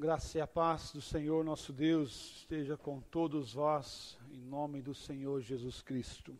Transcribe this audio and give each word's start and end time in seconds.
Graça 0.00 0.38
e 0.38 0.40
a 0.40 0.46
paz 0.46 0.92
do 0.92 1.02
Senhor 1.02 1.44
nosso 1.44 1.74
Deus 1.74 2.38
esteja 2.38 2.74
com 2.74 3.02
todos 3.02 3.52
vós, 3.52 4.18
em 4.32 4.40
nome 4.40 4.80
do 4.80 4.94
Senhor 4.94 5.42
Jesus 5.42 5.82
Cristo. 5.82 6.34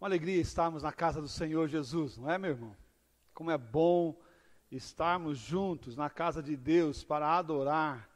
Uma 0.00 0.08
alegria 0.08 0.40
estarmos 0.40 0.82
na 0.82 0.90
casa 0.90 1.20
do 1.20 1.28
Senhor 1.28 1.68
Jesus, 1.68 2.16
não 2.16 2.30
é, 2.30 2.38
meu 2.38 2.52
irmão? 2.52 2.74
Como 3.34 3.50
é 3.50 3.58
bom 3.58 4.18
estarmos 4.70 5.36
juntos 5.36 5.96
na 5.96 6.08
casa 6.08 6.42
de 6.42 6.56
Deus 6.56 7.04
para 7.04 7.36
adorar 7.36 8.08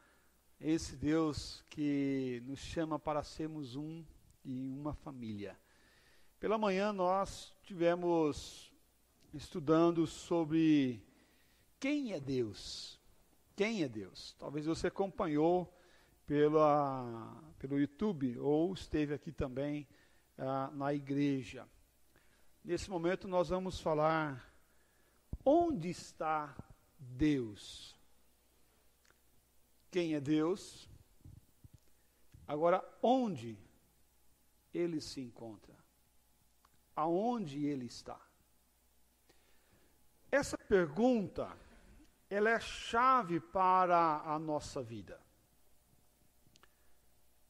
esse 0.58 0.96
Deus 0.96 1.62
que 1.68 2.42
nos 2.46 2.60
chama 2.60 2.98
para 2.98 3.22
sermos 3.22 3.76
um 3.76 4.02
e 4.42 4.70
uma 4.70 4.94
família. 4.94 5.54
Pela 6.40 6.56
manhã 6.56 6.94
nós 6.94 7.52
tivemos 7.62 8.72
estudando 9.34 10.06
sobre 10.06 11.04
quem 11.78 12.14
é 12.14 12.18
Deus. 12.18 13.01
Quem 13.62 13.84
é 13.84 13.88
Deus? 13.88 14.34
Talvez 14.40 14.66
você 14.66 14.88
acompanhou 14.88 15.72
pela, 16.26 17.40
pelo 17.60 17.78
YouTube 17.78 18.36
ou 18.40 18.74
esteve 18.74 19.14
aqui 19.14 19.30
também 19.30 19.86
ah, 20.36 20.68
na 20.72 20.92
igreja. 20.92 21.68
Nesse 22.64 22.90
momento 22.90 23.28
nós 23.28 23.50
vamos 23.50 23.78
falar 23.78 24.52
onde 25.44 25.88
está 25.90 26.56
Deus. 26.98 27.96
Quem 29.92 30.16
é 30.16 30.20
Deus? 30.20 30.88
Agora, 32.48 32.84
onde 33.00 33.56
ele 34.74 35.00
se 35.00 35.20
encontra? 35.20 35.76
Aonde 36.96 37.64
ele 37.64 37.86
está? 37.86 38.20
Essa 40.32 40.58
pergunta 40.58 41.56
ela 42.32 42.48
é 42.48 42.58
chave 42.58 43.38
para 43.38 44.22
a 44.24 44.38
nossa 44.38 44.82
vida. 44.82 45.20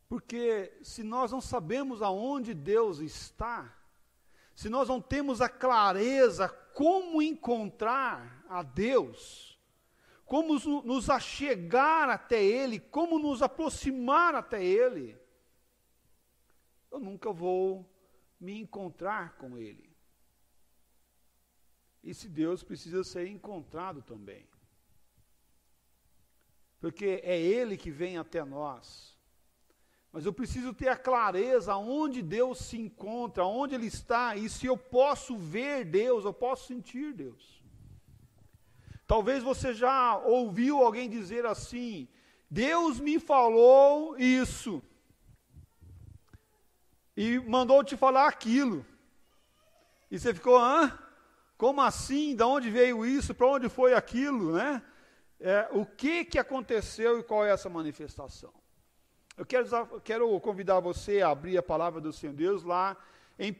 Porque 0.09 0.77
se 0.83 1.05
nós 1.05 1.31
não 1.31 1.41
sabemos 1.41 2.03
aonde 2.03 2.53
Deus 2.53 2.99
está, 2.99 3.73
se 4.57 4.69
nós 4.69 4.89
não 4.89 5.01
temos 5.01 5.41
a 5.41 5.49
clareza 5.49 6.49
como 6.75 7.23
encontrar 7.23 8.45
a 8.49 8.65
Deus, 8.65 9.57
como 10.27 10.59
nos 10.83 11.09
achegar 11.09 12.11
até 12.11 12.43
Ele, 12.43 12.81
como 12.81 13.21
nos 13.21 13.41
aproximar 13.41 14.35
até 14.35 14.65
Ele, 14.65 15.17
eu 16.91 16.99
nunca 16.99 17.33
vou 17.33 17.89
me 18.41 18.59
encontrar 18.59 19.37
com 19.37 19.57
Ele. 19.57 19.89
E 22.03 22.13
se 22.13 22.29
Deus 22.29 22.65
precisa 22.65 23.05
ser 23.05 23.29
encontrado 23.29 24.03
também 24.03 24.52
porque 26.83 27.21
é 27.23 27.41
Ele 27.41 27.77
que 27.77 27.93
vem 27.93 28.19
até 28.19 28.45
nós. 28.45 29.17
Mas 30.11 30.27
eu 30.27 30.33
preciso 30.33 30.75
ter 30.75 30.89
a 30.89 30.97
clareza 30.97 31.77
onde 31.77 32.21
Deus 32.21 32.59
se 32.59 32.77
encontra, 32.77 33.45
onde 33.45 33.77
Ele 33.77 33.87
está, 33.87 34.35
e 34.35 34.49
se 34.49 34.67
eu 34.67 34.77
posso 34.77 35.37
ver 35.37 35.85
Deus, 35.85 36.25
eu 36.25 36.35
posso 36.35 36.67
sentir 36.67 37.15
Deus. 37.15 37.63
Talvez 39.07 39.45
você 39.45 39.73
já 39.73 40.19
ouviu 40.19 40.79
alguém 40.79 41.09
dizer 41.09 41.47
assim: 41.47 42.09
Deus 42.51 42.99
me 42.99 43.21
falou 43.21 44.19
isso, 44.19 44.83
e 47.17 47.39
mandou 47.39 47.85
te 47.85 47.97
falar 47.97 48.27
aquilo, 48.27 48.85
e 50.11 50.19
você 50.19 50.35
ficou, 50.35 50.59
hã? 50.59 50.99
Como 51.57 51.81
assim? 51.81 52.35
De 52.35 52.43
onde 52.43 52.71
veio 52.71 53.07
isso? 53.07 53.33
Para 53.33 53.47
onde 53.47 53.69
foi 53.69 53.95
aquilo, 53.95 54.55
né? 54.55 54.83
É, 55.43 55.69
o 55.73 55.85
que, 55.85 56.25
que 56.25 56.39
aconteceu 56.39 57.19
e 57.19 57.23
qual 57.25 57.45
é 57.45 57.51
essa 57.51 57.69
manifestação. 57.69 58.55
Eu 59.37 59.45
quero, 59.45 60.01
quero 60.03 60.41
convidar 60.41 60.79
você 60.79 61.21
a 61.21 61.31
abrir 61.31 61.59
a 61.59 61.63
palavra 61.63 62.01
do 62.01 62.13
Senhor 62.13 62.35
Deus 62.35 62.63
lá 62.63 62.97
em 63.39 63.51
1 63.51 63.57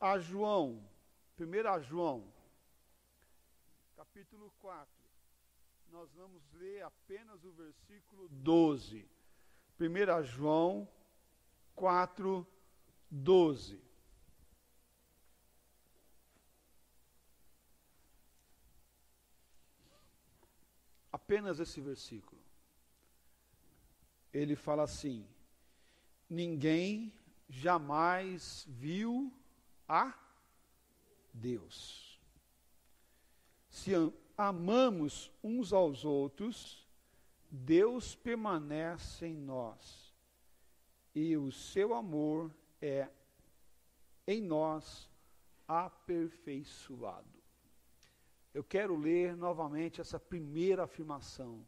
a 0.00 0.18
João, 0.18 0.80
1 1.40 1.68
a 1.68 1.80
João, 1.80 2.32
capítulo 3.96 4.52
4. 4.60 4.86
Nós 5.90 6.08
vamos 6.14 6.42
ler 6.52 6.82
apenas 6.82 7.42
o 7.42 7.50
versículo 7.50 8.28
12. 8.28 9.08
1 9.80 10.22
João 10.22 10.88
4, 11.74 12.46
12. 13.10 13.85
Apenas 21.16 21.58
esse 21.58 21.80
versículo. 21.80 22.40
Ele 24.32 24.54
fala 24.54 24.82
assim: 24.82 25.26
Ninguém 26.28 27.10
jamais 27.48 28.66
viu 28.68 29.32
a 29.88 30.14
Deus. 31.32 32.20
Se 33.70 33.92
amamos 34.36 35.32
uns 35.42 35.72
aos 35.72 36.04
outros, 36.04 36.86
Deus 37.50 38.14
permanece 38.14 39.26
em 39.26 39.36
nós 39.36 40.14
e 41.14 41.34
o 41.36 41.50
seu 41.50 41.94
amor 41.94 42.54
é 42.80 43.08
em 44.26 44.42
nós 44.42 45.08
aperfeiçoado 45.66 47.35
eu 48.56 48.64
quero 48.64 48.96
ler 48.96 49.36
novamente 49.36 50.00
essa 50.00 50.18
primeira 50.18 50.84
afirmação. 50.84 51.62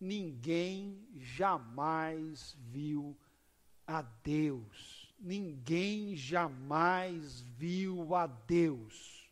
Ninguém 0.00 1.08
jamais 1.14 2.56
viu 2.58 3.16
a 3.86 4.02
Deus. 4.02 5.14
Ninguém 5.20 6.16
jamais 6.16 7.42
viu 7.42 8.12
a 8.12 8.26
Deus. 8.26 9.30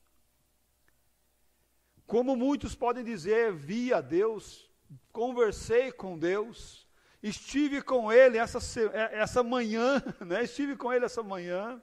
Como 2.07 2.37
muitos 2.37 2.77
podem 2.77 3.03
dizer, 3.03 3.53
vi 3.53 3.93
a 3.93 4.01
Deus, 4.01 4.71
conversei 5.11 5.91
com 5.91 6.17
Deus, 6.17 6.87
estive 7.21 7.83
com 7.83 8.13
Ele 8.13 8.39
essa, 8.39 8.61
é, 8.93 9.19
essa 9.19 9.43
manhã, 9.43 10.01
né? 10.25 10.45
estive 10.45 10.77
com 10.77 10.93
Ele 10.93 11.07
essa 11.07 11.25
manhã, 11.25 11.83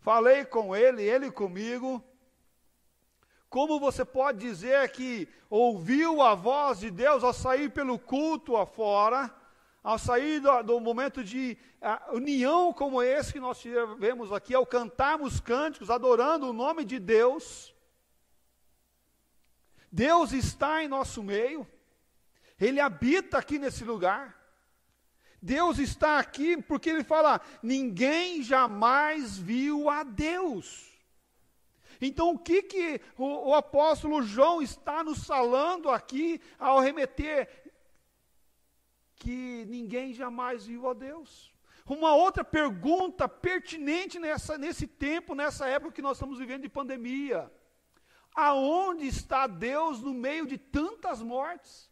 falei 0.00 0.44
com 0.44 0.76
Ele, 0.76 1.02
Ele 1.02 1.30
comigo, 1.30 2.04
como 3.48 3.80
você 3.80 4.04
pode 4.04 4.38
dizer 4.38 4.90
que 4.90 5.28
ouviu 5.48 6.20
a 6.20 6.34
voz 6.34 6.80
de 6.80 6.90
Deus 6.90 7.24
ao 7.24 7.32
sair 7.32 7.70
pelo 7.70 7.98
culto 7.98 8.56
afora, 8.56 9.34
ao 9.82 9.98
sair 9.98 10.40
do, 10.40 10.62
do 10.62 10.80
momento 10.80 11.24
de 11.24 11.56
uh, 11.80 12.16
união 12.16 12.72
como 12.74 13.02
esse 13.02 13.32
que 13.32 13.40
nós 13.40 13.58
tivemos 13.58 14.32
aqui, 14.32 14.54
ao 14.54 14.66
cantarmos 14.66 15.40
cânticos, 15.40 15.88
adorando 15.88 16.50
o 16.50 16.52
nome 16.52 16.84
de 16.84 16.98
Deus? 16.98 17.74
Deus 19.90 20.32
está 20.32 20.82
em 20.82 20.88
nosso 20.88 21.22
meio, 21.22 21.66
Ele 22.60 22.80
habita 22.80 23.38
aqui 23.38 23.58
nesse 23.58 23.82
lugar. 23.82 24.36
Deus 25.40 25.78
está 25.78 26.18
aqui 26.18 26.60
porque 26.60 26.90
Ele 26.90 27.04
fala: 27.04 27.40
ninguém 27.62 28.42
jamais 28.42 29.38
viu 29.38 29.88
a 29.88 30.02
Deus. 30.02 30.97
Então, 32.00 32.30
o 32.30 32.38
que, 32.38 32.62
que 32.62 33.00
o, 33.16 33.50
o 33.50 33.54
apóstolo 33.54 34.22
João 34.22 34.62
está 34.62 35.02
nos 35.02 35.24
falando 35.24 35.90
aqui 35.90 36.40
ao 36.58 36.80
remeter? 36.80 37.48
Que 39.16 39.64
ninguém 39.66 40.12
jamais 40.12 40.66
viu 40.66 40.88
a 40.88 40.94
Deus. 40.94 41.52
Uma 41.86 42.14
outra 42.14 42.44
pergunta 42.44 43.28
pertinente 43.28 44.18
nessa, 44.18 44.58
nesse 44.58 44.86
tempo, 44.86 45.34
nessa 45.34 45.66
época 45.66 45.92
que 45.92 46.02
nós 46.02 46.18
estamos 46.18 46.38
vivendo 46.38 46.62
de 46.62 46.68
pandemia. 46.68 47.50
Aonde 48.34 49.06
está 49.06 49.46
Deus 49.46 50.00
no 50.00 50.14
meio 50.14 50.46
de 50.46 50.58
tantas 50.58 51.22
mortes? 51.22 51.90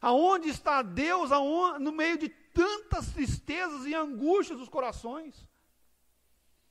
Aonde 0.00 0.48
está 0.48 0.82
Deus 0.82 1.30
aonde, 1.30 1.84
no 1.84 1.92
meio 1.92 2.18
de 2.18 2.28
tantas 2.28 3.12
tristezas 3.12 3.86
e 3.86 3.94
angústias 3.94 4.58
dos 4.58 4.68
corações? 4.68 5.48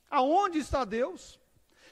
Aonde 0.09 0.59
está 0.59 0.83
Deus? 0.83 1.39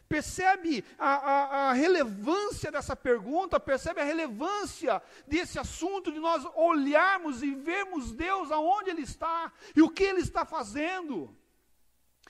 Percebe 0.08 0.86
a, 0.98 1.16
a, 1.16 1.70
a, 1.70 1.74
relevância 1.74 2.72
dessa 2.72 2.96
pergunta, 2.96 3.60
percebe 3.60 4.00
a 4.00 4.06
relevância 4.06 5.02
desse 5.28 5.60
assunto, 5.60 6.12
de 6.12 6.20
nós 6.20 6.46
olharmos 6.56 7.44
e 7.44 7.54
vermos 7.54 8.14
Deus 8.14 8.50
aonde 8.50 8.90
Ele 8.90 9.02
está, 9.02 9.52
e 9.76 9.82
o 9.82 9.90
que 9.90 10.04
Ele 10.04 10.22
está 10.22 10.46
fazendo, 10.46 11.36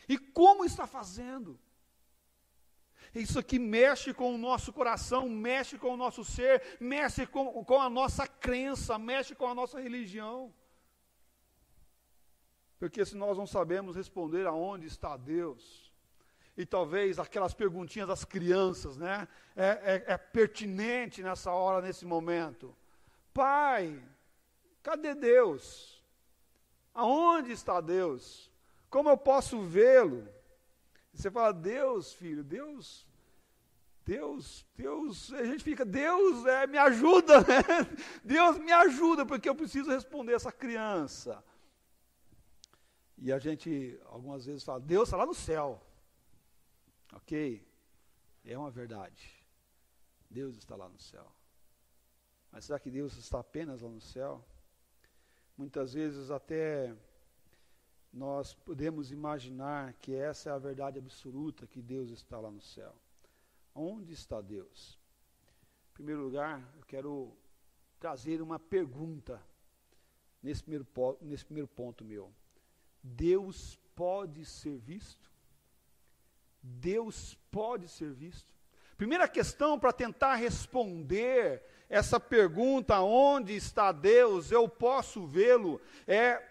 e 0.10 0.18
como 0.18 0.66
está 0.66 0.88
fazendo. 0.88 1.60
Isso 3.14 3.40
aqui 3.40 3.60
mexe 3.60 4.14
com 4.14 4.34
o 4.34 4.38
nosso 4.38 4.74
coração, 4.74 5.30
mexe 5.30 5.78
com 5.78 5.94
o 5.94 5.98
nosso 5.98 6.24
ser, 6.24 6.78
mexe 6.80 7.26
com, 7.26 7.64
com 7.64 7.80
a 7.80 7.90
nossa 7.90 8.28
crença, 8.28 8.98
mexe 8.98 9.36
com 9.36 9.48
a 9.48 9.56
nossa 9.56 9.80
religião. 9.80 10.54
Porque 12.80 13.04
se 13.06 13.16
nós 13.16 13.38
não 13.38 13.48
sabemos 13.48 13.96
responder 13.96 14.46
aonde 14.46 14.86
está 14.86 15.18
Deus, 15.18 15.87
e 16.58 16.66
talvez 16.66 17.20
aquelas 17.20 17.54
perguntinhas 17.54 18.08
das 18.08 18.26
crianças, 18.26 18.98
né? 18.98 19.28
É, 19.56 19.68
é, 19.68 20.14
é, 20.14 20.18
pertinente 20.18 21.22
nessa 21.22 21.52
hora, 21.52 21.86
nesse 21.86 22.04
momento. 22.04 22.76
Pai, 23.32 24.02
cadê 24.82 25.14
Deus? 25.14 26.04
Aonde 26.96 27.52
está 27.52 27.80
Deus? 27.80 28.52
Como 28.90 29.08
eu 29.08 29.16
posso 29.16 29.62
vê-lo? 29.62 30.28
Você 31.14 31.30
fala, 31.30 31.54
Deus, 31.54 32.14
filho, 32.14 32.44
Deus, 32.44 33.06
Deus, 34.04 34.66
Deus, 34.76 35.32
a 35.34 35.44
gente 35.44 35.64
fica, 35.64 35.86
Deus 35.86 36.44
é, 36.46 36.66
me 36.66 36.80
ajuda, 36.80 37.42
né? 37.46 37.64
Deus 38.24 38.58
me 38.58 38.72
ajuda, 38.72 39.28
porque 39.28 39.48
eu 39.48 39.56
preciso 39.56 39.92
responder 39.92 40.34
essa 40.34 40.52
criança. 40.52 41.44
E 43.16 43.32
a 43.32 43.38
gente, 43.38 44.00
algumas 44.06 44.46
vezes, 44.46 44.64
fala, 44.64 44.80
Deus 44.80 45.08
está 45.08 45.18
lá 45.18 45.26
no 45.26 45.36
céu. 45.36 45.87
Ok, 47.28 47.62
é 48.46 48.58
uma 48.58 48.72
verdade. 48.72 49.36
Deus 50.30 50.56
está 50.56 50.78
lá 50.78 50.88
no 50.88 50.98
céu. 50.98 51.30
Mas 52.50 52.64
será 52.64 52.80
que 52.80 52.90
Deus 52.90 53.18
está 53.18 53.42
apenas 53.42 53.82
lá 53.82 53.90
no 53.90 54.00
céu? 54.00 54.42
Muitas 55.58 55.94
vezes 55.94 56.32
até 56.32 56.96
nós 58.14 58.54
podemos 58.54 59.12
imaginar 59.12 59.92
que 59.96 60.16
essa 60.16 60.52
é 60.52 60.54
a 60.54 60.58
verdade 60.58 61.00
absoluta, 61.00 61.68
que 61.68 61.82
Deus 61.82 62.12
está 62.12 62.40
lá 62.40 62.50
no 62.50 62.62
céu. 62.62 62.96
Onde 63.76 64.14
está 64.14 64.40
Deus? 64.40 64.98
Em 65.92 65.94
primeiro 65.96 66.22
lugar, 66.22 66.62
eu 66.78 66.86
quero 66.86 67.38
trazer 68.00 68.42
uma 68.42 68.58
pergunta 68.58 69.46
nesse 70.42 70.64
primeiro, 70.64 70.88
nesse 71.20 71.44
primeiro 71.44 71.68
ponto 71.68 72.06
meu. 72.06 72.34
Deus 73.04 73.78
pode 73.94 74.46
ser 74.46 74.78
visto? 74.78 75.30
Deus 76.68 77.38
pode 77.52 77.88
ser 77.88 78.12
visto? 78.12 78.54
Primeira 78.98 79.28
questão 79.28 79.80
para 79.80 79.94
tentar 79.94 80.36
responder 80.36 81.64
essa 81.90 82.20
pergunta, 82.20 83.00
onde 83.00 83.56
está 83.56 83.92
Deus, 83.92 84.52
eu 84.52 84.68
posso 84.68 85.26
vê-lo, 85.26 85.80
é 86.06 86.44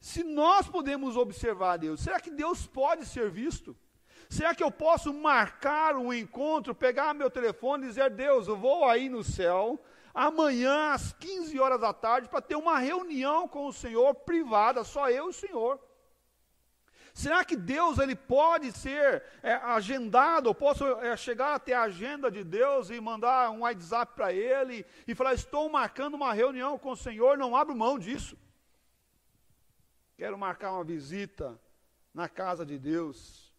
se 0.00 0.22
nós 0.22 0.68
podemos 0.68 1.16
observar 1.16 1.76
Deus, 1.76 2.00
será 2.00 2.20
que 2.20 2.30
Deus 2.30 2.66
pode 2.66 3.04
ser 3.04 3.30
visto? 3.30 3.76
Será 4.30 4.54
que 4.54 4.62
eu 4.62 4.70
posso 4.70 5.12
marcar 5.12 5.96
um 5.96 6.12
encontro, 6.12 6.74
pegar 6.74 7.14
meu 7.14 7.30
telefone 7.30 7.84
e 7.84 7.88
dizer, 7.88 8.10
Deus, 8.10 8.46
eu 8.46 8.56
vou 8.56 8.84
aí 8.84 9.08
no 9.08 9.24
céu, 9.24 9.80
amanhã 10.14 10.92
às 10.92 11.12
15 11.12 11.58
horas 11.58 11.80
da 11.80 11.92
tarde, 11.92 12.28
para 12.28 12.40
ter 12.40 12.54
uma 12.54 12.78
reunião 12.78 13.48
com 13.48 13.66
o 13.66 13.72
Senhor 13.72 14.14
privada, 14.14 14.84
só 14.84 15.10
eu 15.10 15.26
e 15.26 15.30
o 15.30 15.32
Senhor? 15.32 15.80
Será 17.18 17.44
que 17.44 17.56
Deus 17.56 17.98
ele 17.98 18.14
pode 18.14 18.70
ser 18.70 19.24
é, 19.42 19.54
agendado? 19.54 20.50
Eu 20.50 20.54
posso 20.54 20.84
é, 21.00 21.16
chegar 21.16 21.56
até 21.56 21.74
a 21.74 21.82
agenda 21.82 22.30
de 22.30 22.44
Deus 22.44 22.90
e 22.90 23.00
mandar 23.00 23.50
um 23.50 23.62
WhatsApp 23.62 24.12
para 24.14 24.32
Ele 24.32 24.86
e 25.04 25.16
falar: 25.16 25.34
Estou 25.34 25.68
marcando 25.68 26.14
uma 26.14 26.32
reunião 26.32 26.78
com 26.78 26.92
o 26.92 26.96
Senhor, 26.96 27.36
não 27.36 27.56
abro 27.56 27.74
mão 27.74 27.98
disso. 27.98 28.38
Quero 30.16 30.38
marcar 30.38 30.70
uma 30.70 30.84
visita 30.84 31.60
na 32.14 32.28
casa 32.28 32.64
de 32.64 32.78
Deus. 32.78 33.52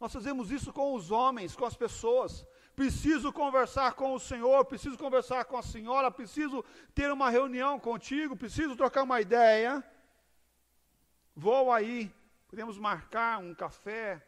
Nós 0.00 0.12
fazemos 0.12 0.50
isso 0.50 0.72
com 0.72 0.92
os 0.92 1.12
homens, 1.12 1.54
com 1.54 1.64
as 1.64 1.76
pessoas. 1.76 2.44
Preciso 2.74 3.32
conversar 3.32 3.92
com 3.92 4.12
o 4.12 4.18
Senhor, 4.18 4.64
preciso 4.64 4.98
conversar 4.98 5.44
com 5.44 5.56
a 5.56 5.62
senhora, 5.62 6.10
preciso 6.10 6.64
ter 6.96 7.12
uma 7.12 7.30
reunião 7.30 7.78
contigo, 7.78 8.36
preciso 8.36 8.74
trocar 8.74 9.04
uma 9.04 9.20
ideia. 9.20 9.84
Vou 11.36 11.70
aí 11.70 12.12
Podemos 12.48 12.78
marcar 12.78 13.38
um 13.38 13.54
café 13.54 14.26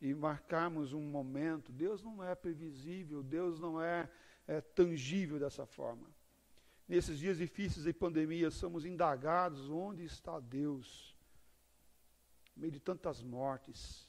e 0.00 0.14
marcarmos 0.14 0.92
um 0.92 1.02
momento. 1.02 1.72
Deus 1.72 2.02
não 2.02 2.22
é 2.22 2.34
previsível, 2.34 3.22
Deus 3.22 3.58
não 3.58 3.82
é, 3.82 4.08
é 4.46 4.60
tangível 4.60 5.38
dessa 5.38 5.66
forma. 5.66 6.06
Nesses 6.86 7.18
dias 7.18 7.38
difíceis 7.38 7.84
de 7.84 7.92
pandemia, 7.92 8.50
somos 8.50 8.84
indagados: 8.84 9.68
onde 9.70 10.04
está 10.04 10.38
Deus? 10.38 11.16
No 12.54 12.60
meio 12.60 12.72
de 12.72 12.80
tantas 12.80 13.22
mortes. 13.22 14.06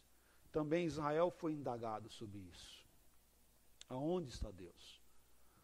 Também 0.51 0.85
Israel 0.85 1.29
foi 1.29 1.53
indagado 1.53 2.09
sobre 2.09 2.39
isso. 2.39 2.85
Aonde 3.87 4.29
está 4.29 4.51
Deus? 4.51 4.99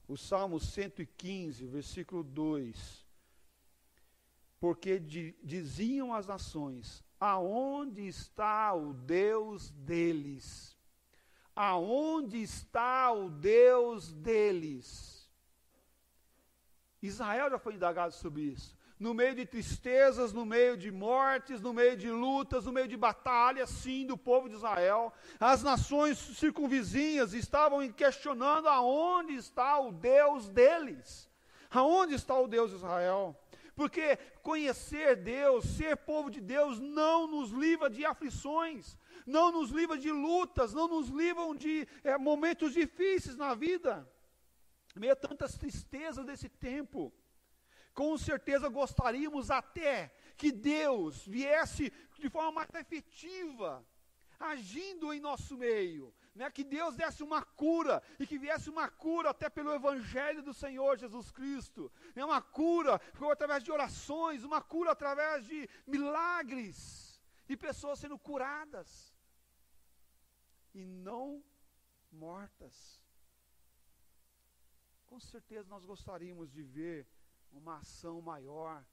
O 0.08 0.16
Salmo 0.16 0.60
115, 0.60 1.66
versículo 1.66 2.24
2. 2.24 3.06
Porque 4.60 5.00
diziam 5.00 6.14
as 6.14 6.28
nações: 6.28 7.05
Aonde 7.20 8.08
está 8.08 8.74
o 8.74 8.94
Deus 8.94 9.72
deles? 9.72 10.76
Aonde 11.56 12.42
está 12.42 13.12
o 13.12 13.30
Deus 13.30 14.12
deles? 14.12 15.30
Israel 17.02 17.50
já 17.50 17.60
foi 17.60 17.76
indagado 17.76 18.14
sobre 18.14 18.42
isso. 18.44 18.76
No 18.98 19.14
meio 19.14 19.36
de 19.36 19.46
tristezas, 19.46 20.32
no 20.32 20.46
meio 20.46 20.78
de 20.78 20.90
mortes, 20.90 21.60
no 21.62 21.74
meio 21.74 21.98
de 21.98 22.10
lutas, 22.10 22.66
no 22.66 22.72
meio 22.72 22.88
de 22.88 22.96
batalhas, 22.96 23.70
sim, 23.70 24.06
do 24.06 24.18
povo 24.18 24.48
de 24.48 24.56
Israel. 24.56 25.14
As 25.40 25.62
nações 25.62 26.18
circunvizinhas 26.18 27.34
estavam 27.34 27.88
questionando 27.92 28.68
aonde 28.68 29.34
está 29.34 29.80
o 29.80 29.92
Deus 29.92 30.48
deles. 30.48 31.30
Aonde 31.70 32.14
está 32.14 32.40
o 32.40 32.48
Deus 32.48 32.72
de 32.72 32.78
Israel? 32.78 33.38
Porque 33.76 34.16
conhecer 34.42 35.18
Deus, 35.18 35.66
ser 35.66 35.98
povo 35.98 36.30
de 36.30 36.40
Deus, 36.40 36.80
não 36.80 37.28
nos 37.28 37.52
livra 37.52 37.90
de 37.90 38.06
aflições, 38.06 38.98
não 39.26 39.52
nos 39.52 39.70
livra 39.70 39.98
de 39.98 40.12
lutas, 40.12 40.74
não 40.74 40.88
nos 40.88 41.10
livram 41.10 41.54
de 41.54 41.88
é, 42.04 42.18
momentos 42.18 42.74
difíceis 42.74 43.36
na 43.36 43.54
vida, 43.54 44.10
meio 44.96 45.14
a 45.14 45.16
tantas 45.16 45.58
tristezas 45.58 46.26
desse 46.26 46.48
tempo. 46.48 47.14
Com 47.94 48.18
certeza 48.18 48.70
gostaríamos 48.70 49.52
até 49.52 50.16
que 50.38 50.52
Deus 50.52 51.26
viesse 51.26 51.92
de 52.18 52.30
forma 52.30 52.52
mais 52.52 52.74
efetiva, 52.74 53.86
agindo 54.40 55.14
em 55.14 55.20
nosso 55.20 55.58
meio, 55.58 56.14
né, 56.36 56.52
que 56.52 56.64
Deus 56.64 56.96
desse 56.96 57.24
uma 57.24 57.42
cura 57.42 58.04
e 58.20 58.28
que 58.28 58.38
viesse 58.38 58.70
uma 58.70 58.90
cura 58.90 59.30
até 59.30 59.50
pelo 59.50 59.74
Evangelho 59.74 60.44
do 60.44 60.54
Senhor 60.54 60.98
Jesus 60.98 61.32
Cristo, 61.32 61.92
né, 62.14 62.24
uma 62.26 62.42
cura 62.42 63.02
através 63.32 63.64
de 63.64 63.72
orações, 63.72 64.44
uma 64.44 64.62
cura 64.62 64.92
através 64.92 65.46
de 65.46 65.70
milagres 65.88 66.78
e 67.48 67.56
pessoas 67.56 68.00
sendo 68.00 68.20
curadas 68.20 69.14
e 70.74 70.84
não 70.86 71.42
mortas. 72.12 73.02
Com 75.06 75.20
certeza 75.20 75.70
nós 75.70 75.86
gostaríamos 75.86 76.52
de 76.52 76.62
ver 76.62 77.08
uma 77.50 77.78
ação 77.78 78.22
maior 78.22 78.86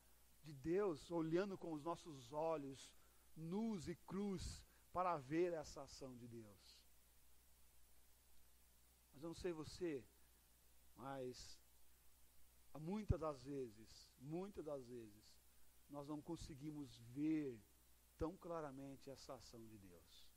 de 0.44 0.52
Deus 0.52 1.10
olhando 1.10 1.58
com 1.58 1.72
os 1.72 1.82
nossos 1.82 2.32
olhos 2.32 2.94
nus 3.36 3.88
e 3.88 3.96
cruz 3.96 4.64
para 4.92 5.16
ver 5.16 5.52
essa 5.52 5.82
ação 5.82 6.14
de 6.16 6.28
Deus. 6.28 6.71
Mas 9.22 9.24
eu 9.24 9.28
não 9.28 9.34
sei 9.36 9.52
você, 9.52 10.04
mas 10.96 11.56
muitas 12.80 13.20
das 13.20 13.40
vezes, 13.40 14.10
muitas 14.18 14.64
das 14.64 14.84
vezes, 14.84 15.38
nós 15.88 16.08
não 16.08 16.20
conseguimos 16.20 16.98
ver 17.14 17.56
tão 18.18 18.36
claramente 18.36 19.08
essa 19.08 19.34
ação 19.34 19.64
de 19.68 19.78
Deus. 19.78 20.28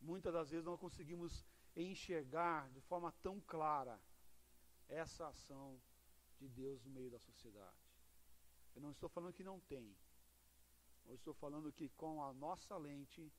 Muitas 0.00 0.32
das 0.32 0.50
vezes 0.50 0.66
não 0.66 0.76
conseguimos 0.76 1.46
enxergar 1.76 2.68
de 2.72 2.80
forma 2.80 3.12
tão 3.22 3.40
clara 3.42 4.00
essa 4.88 5.28
ação 5.28 5.80
de 6.36 6.48
Deus 6.48 6.82
no 6.82 6.90
meio 6.90 7.12
da 7.12 7.20
sociedade. 7.20 7.78
Eu 8.74 8.82
não 8.82 8.90
estou 8.90 9.08
falando 9.08 9.34
que 9.34 9.44
não 9.44 9.60
tem. 9.60 9.96
Eu 11.06 11.14
estou 11.14 11.32
falando 11.32 11.72
que 11.72 11.88
com 11.90 12.24
a 12.24 12.32
nossa 12.32 12.76
lente, 12.76 13.32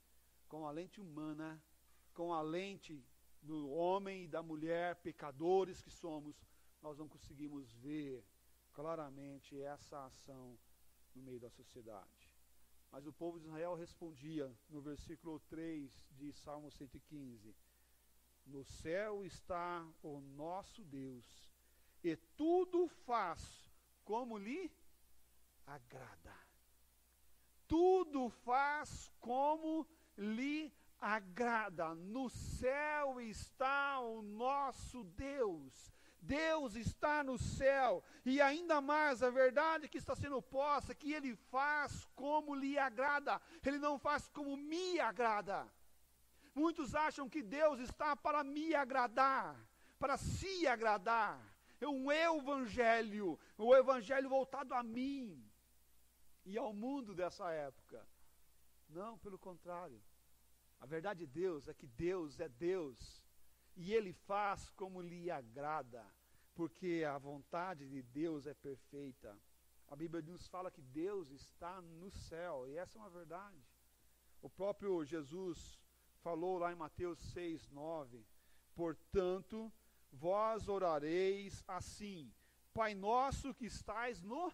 com 0.48 0.66
a 0.66 0.72
lente 0.72 1.02
humana, 1.02 1.62
com 2.14 2.34
a 2.34 2.42
lente 2.42 3.06
do 3.42 3.70
homem 3.70 4.26
e 4.26 4.28
da 4.28 4.42
mulher, 4.42 4.96
pecadores 4.98 5.82
que 5.82 5.90
somos, 5.90 6.36
nós 6.82 6.98
não 6.98 7.08
conseguimos 7.08 7.72
ver 7.74 8.24
claramente 8.74 9.60
essa 9.62 10.06
ação 10.06 10.58
no 11.16 11.22
meio 11.22 11.40
da 11.40 11.50
sociedade. 11.50 12.30
Mas 12.92 13.06
o 13.06 13.14
povo 13.14 13.40
de 13.40 13.46
Israel 13.46 13.76
respondia 13.76 14.52
no 14.70 14.82
versículo 14.82 15.40
3 15.42 15.92
de 16.12 16.32
Salmo 16.34 16.72
115: 16.72 17.56
No 18.46 18.64
céu 18.64 19.24
está 19.24 19.88
o 20.02 20.20
nosso 20.20 20.84
Deus, 20.84 21.52
e 22.04 22.16
tudo 22.16 22.88
faz 22.88 23.70
como 24.04 24.38
lhe 24.38 24.72
agrada. 25.66 26.36
Tudo 27.68 28.30
faz 28.30 29.12
como 29.20 29.86
lhe 30.18 30.74
agrada. 31.00 31.94
No 31.96 32.30
céu 32.30 33.20
está 33.22 34.00
o 34.00 34.22
nosso 34.22 35.04
Deus. 35.04 35.92
Deus 36.22 36.76
está 36.76 37.24
no 37.24 37.38
céu, 37.38 38.04
e 38.26 38.42
ainda 38.42 38.82
mais 38.82 39.24
a 39.24 39.30
verdade 39.30 39.88
que 39.88 39.98
está 39.98 40.16
sendo 40.16 40.42
posta, 40.42 40.94
que 40.94 41.14
Ele 41.14 41.36
faz 41.36 42.06
como 42.14 42.54
lhe 42.54 42.78
agrada, 42.78 43.42
Ele 43.66 43.80
não 43.80 43.98
faz 43.98 44.28
como 44.28 44.58
me 44.58 45.00
agrada. 45.00 45.66
Muitos 46.54 46.94
acham 46.94 47.30
que 47.30 47.42
Deus 47.42 47.80
está 47.80 48.16
para 48.16 48.44
me 48.44 48.76
agradar, 48.76 49.56
para 49.98 50.18
se 50.18 50.68
agradar. 50.68 51.40
um 51.82 52.12
evangelho, 52.12 53.40
o 53.58 53.74
evangelho 53.74 54.28
voltado 54.28 54.74
a 54.74 54.84
mim 54.84 55.42
e 56.46 56.58
ao 56.58 56.74
mundo 56.74 57.16
dessa 57.16 57.50
época. 57.52 58.06
Não, 58.90 59.18
pelo 59.20 59.40
contrário. 59.40 60.02
A 60.80 60.86
verdade 60.86 61.26
de 61.26 61.28
Deus 61.28 61.68
é 61.68 61.74
que 61.74 61.88
Deus 61.88 62.40
é 62.40 62.48
Deus 62.48 63.24
e 63.76 63.94
Ele 63.94 64.14
faz 64.14 64.70
como 64.72 65.02
lhe 65.02 65.30
agrada, 65.30 66.06
porque 66.54 67.04
a 67.08 67.18
vontade 67.18 67.88
de 67.88 68.02
Deus 68.02 68.48
é 68.48 68.54
perfeita. 68.54 69.38
A 69.88 69.96
Bíblia 69.96 70.22
nos 70.22 70.48
fala 70.48 70.70
que 70.70 70.82
Deus 70.82 71.32
está 71.32 71.82
no 71.82 72.12
céu, 72.12 72.68
e 72.68 72.78
essa 72.78 72.98
é 72.98 73.02
uma 73.02 73.10
verdade. 73.10 73.62
O 74.42 74.50
próprio 74.50 75.04
Jesus 75.04 75.80
falou 76.22 76.58
lá 76.58 76.72
em 76.72 76.76
Mateus 76.76 77.20
6, 77.34 77.70
9: 77.70 78.26
Portanto, 78.76 79.72
vós 80.12 80.68
orareis 80.68 81.64
assim: 81.68 82.32
Pai 82.74 82.94
nosso 82.94 83.54
que 83.54 83.66
estais 83.66 84.22
no 84.22 84.52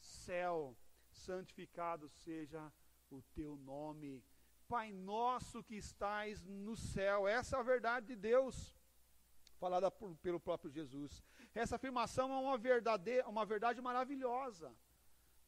céu, 0.00 0.76
santificado 1.10 2.08
seja 2.08 2.72
o 3.10 3.22
teu 3.34 3.56
nome. 3.56 4.22
Pai 4.68 4.92
nosso 4.92 5.62
que 5.62 5.76
estais 5.76 6.42
no 6.44 6.76
céu. 6.76 7.28
Essa 7.28 7.56
é 7.56 7.60
a 7.60 7.62
verdade 7.62 8.06
de 8.06 8.16
Deus, 8.16 8.74
falada 9.58 9.90
por, 9.90 10.16
pelo 10.16 10.40
próprio 10.40 10.70
Jesus. 10.70 11.22
Essa 11.54 11.76
afirmação 11.76 12.32
é 12.32 12.38
uma 12.38 12.58
verdade, 12.58 13.20
uma 13.26 13.46
verdade 13.46 13.80
maravilhosa. 13.80 14.74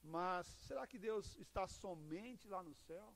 Mas 0.02 0.46
será 0.46 0.86
que 0.86 0.98
Deus 0.98 1.36
está 1.36 1.66
somente 1.66 2.48
lá 2.48 2.62
no 2.62 2.74
céu? 2.74 3.12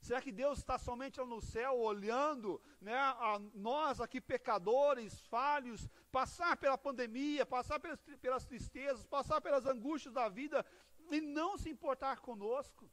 Será 0.00 0.20
que 0.20 0.30
Deus 0.30 0.58
está 0.58 0.78
somente 0.78 1.18
lá 1.18 1.26
no 1.26 1.40
céu, 1.40 1.78
olhando 1.78 2.60
né, 2.78 2.94
a 2.94 3.40
nós 3.54 4.02
aqui, 4.02 4.20
pecadores, 4.20 5.18
falhos, 5.28 5.88
passar 6.12 6.58
pela 6.58 6.76
pandemia, 6.76 7.46
passar 7.46 7.80
pelas, 7.80 7.98
pelas 8.20 8.44
tristezas, 8.44 9.06
passar 9.06 9.40
pelas 9.40 9.64
angústias 9.64 10.12
da 10.12 10.28
vida 10.28 10.64
e 11.10 11.22
não 11.22 11.56
se 11.56 11.70
importar 11.70 12.20
conosco? 12.20 12.90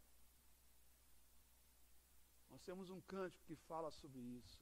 Nós 2.51 2.61
temos 2.61 2.89
um 2.89 3.01
cântico 3.01 3.43
que 3.45 3.55
fala 3.55 3.89
sobre 3.89 4.19
isso, 4.19 4.61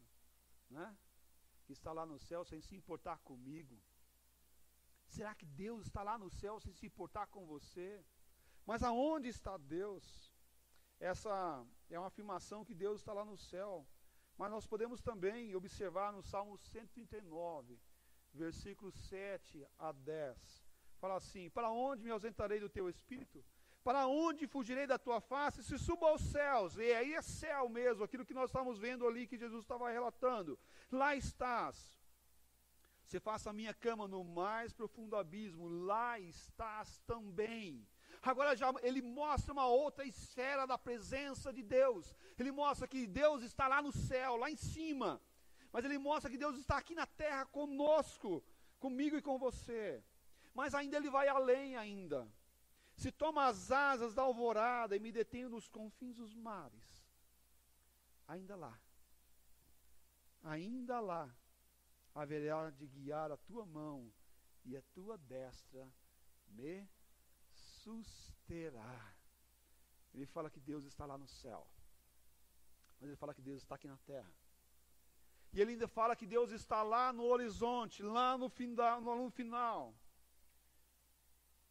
né? 0.70 0.96
que 1.66 1.74
está 1.74 1.92
lá 1.92 2.06
no 2.06 2.20
céu 2.20 2.46
sem 2.46 2.62
se 2.62 2.76
importar 2.76 3.18
comigo. 3.20 3.76
Será 5.08 5.34
que 5.34 5.46
Deus 5.46 5.88
está 5.88 6.04
lá 6.04 6.18
no 6.18 6.30
céu 6.30 6.60
sem 6.60 6.74
se 6.74 6.86
importar 6.86 7.28
com 7.28 7.46
você? 7.46 8.04
Mas 8.66 8.84
aonde 8.84 9.28
está 9.30 9.58
Deus? 9.58 10.32
Essa 11.00 11.66
é 11.90 11.98
uma 11.98 12.08
afirmação 12.08 12.64
que 12.64 12.76
Deus 12.76 13.00
está 13.02 13.12
lá 13.12 13.26
no 13.26 13.38
céu. 13.38 13.88
Mas 14.38 14.52
nós 14.52 14.68
podemos 14.68 15.02
também 15.02 15.56
observar 15.56 16.14
no 16.14 16.22
Salmo 16.22 16.58
139, 16.58 17.80
versículos 18.34 18.96
7 19.08 19.68
a 19.78 19.92
10. 19.92 20.64
Fala 21.00 21.16
assim: 21.16 21.50
Para 21.50 21.72
onde 21.72 22.04
me 22.04 22.12
ausentarei 22.12 22.60
do 22.60 22.70
teu 22.70 22.88
espírito? 22.88 23.44
Para 23.84 24.08
onde 24.08 24.48
fugirei 24.48 24.86
da 24.86 24.98
tua 24.98 25.22
face? 25.22 25.64
Se 25.64 25.78
subo 25.78 26.06
aos 26.06 26.22
céus, 26.22 26.76
e 26.78 26.92
aí 26.94 27.14
é 27.14 27.22
céu 27.22 27.70
mesmo, 27.70 28.04
aquilo 28.04 28.26
que 28.26 28.34
nós 28.34 28.50
estamos 28.50 28.78
vendo 28.78 29.08
ali 29.08 29.26
que 29.26 29.38
Jesus 29.38 29.64
estava 29.64 29.90
relatando. 29.90 30.60
Lá 30.92 31.16
estás. 31.16 31.98
Se 33.06 33.20
faça 33.20 33.50
a 33.50 33.54
minha 33.54 33.74
cama 33.74 34.08
no 34.08 34.24
mais 34.24 34.72
profundo 34.72 35.16
abismo, 35.16 35.68
lá 35.68 36.20
estás 36.20 37.00
também. 37.08 37.88
Agora 38.22 38.56
já 38.56 38.72
ele 38.84 39.02
mostra 39.02 39.54
uma 39.54 39.66
outra 39.66 40.06
esfera 40.06 40.68
da 40.68 40.78
presença 40.78 41.52
de 41.52 41.64
Deus. 41.64 42.14
Ele 42.38 42.52
mostra 42.52 42.88
que 42.88 43.08
Deus 43.08 43.42
está 43.42 43.68
lá 43.68 43.82
no 43.82 43.92
céu, 43.92 44.36
lá 44.36 44.52
em 44.52 44.58
cima. 44.58 45.22
Mas 45.72 45.86
ele 45.86 45.98
mostra 45.98 46.30
que 46.30 46.38
Deus 46.38 46.58
está 46.58 46.78
aqui 46.78 46.94
na 46.94 47.08
terra 47.08 47.46
conosco, 47.46 48.44
comigo 48.80 49.16
e 49.16 49.22
com 49.22 49.40
você. 49.40 50.04
Mas 50.54 50.76
ainda 50.76 50.98
ele 50.98 51.10
vai 51.10 51.28
além 51.28 51.78
ainda. 51.78 52.28
Se 53.00 53.14
toma 53.14 53.46
as 53.46 53.72
asas 53.72 54.14
da 54.14 54.24
alvorada 54.24 54.94
e 54.94 55.00
me 55.00 55.10
detenho 55.10 55.48
nos 55.48 55.70
confins 55.70 56.18
dos 56.18 56.36
mares, 56.36 57.08
ainda 58.28 58.58
lá, 58.58 58.78
ainda 60.44 61.00
lá, 61.00 61.34
haverá 62.14 62.70
de 62.72 62.86
guiar 62.88 63.32
a 63.32 63.38
tua 63.38 63.66
mão 63.66 64.12
e 64.66 64.76
a 64.76 64.82
tua 64.94 65.18
destra 65.18 65.90
me 66.50 66.86
susterá. 67.54 69.14
Ele 70.14 70.26
fala 70.26 70.50
que 70.50 70.60
Deus 70.60 70.84
está 70.84 71.06
lá 71.06 71.18
no 71.18 71.28
céu. 71.30 71.66
Mas 73.00 73.08
ele 73.08 73.16
fala 73.16 73.34
que 73.34 73.42
Deus 73.42 73.62
está 73.62 73.76
aqui 73.76 73.88
na 73.88 73.98
terra. 74.00 74.30
E 75.54 75.62
ele 75.62 75.72
ainda 75.72 75.88
fala 75.88 76.18
que 76.18 76.28
Deus 76.28 76.52
está 76.52 76.84
lá 76.84 77.14
no 77.14 77.24
horizonte, 77.24 78.04
lá 78.04 78.38
no, 78.38 78.50
final, 78.50 79.00
no 79.00 79.30
final. 79.30 79.96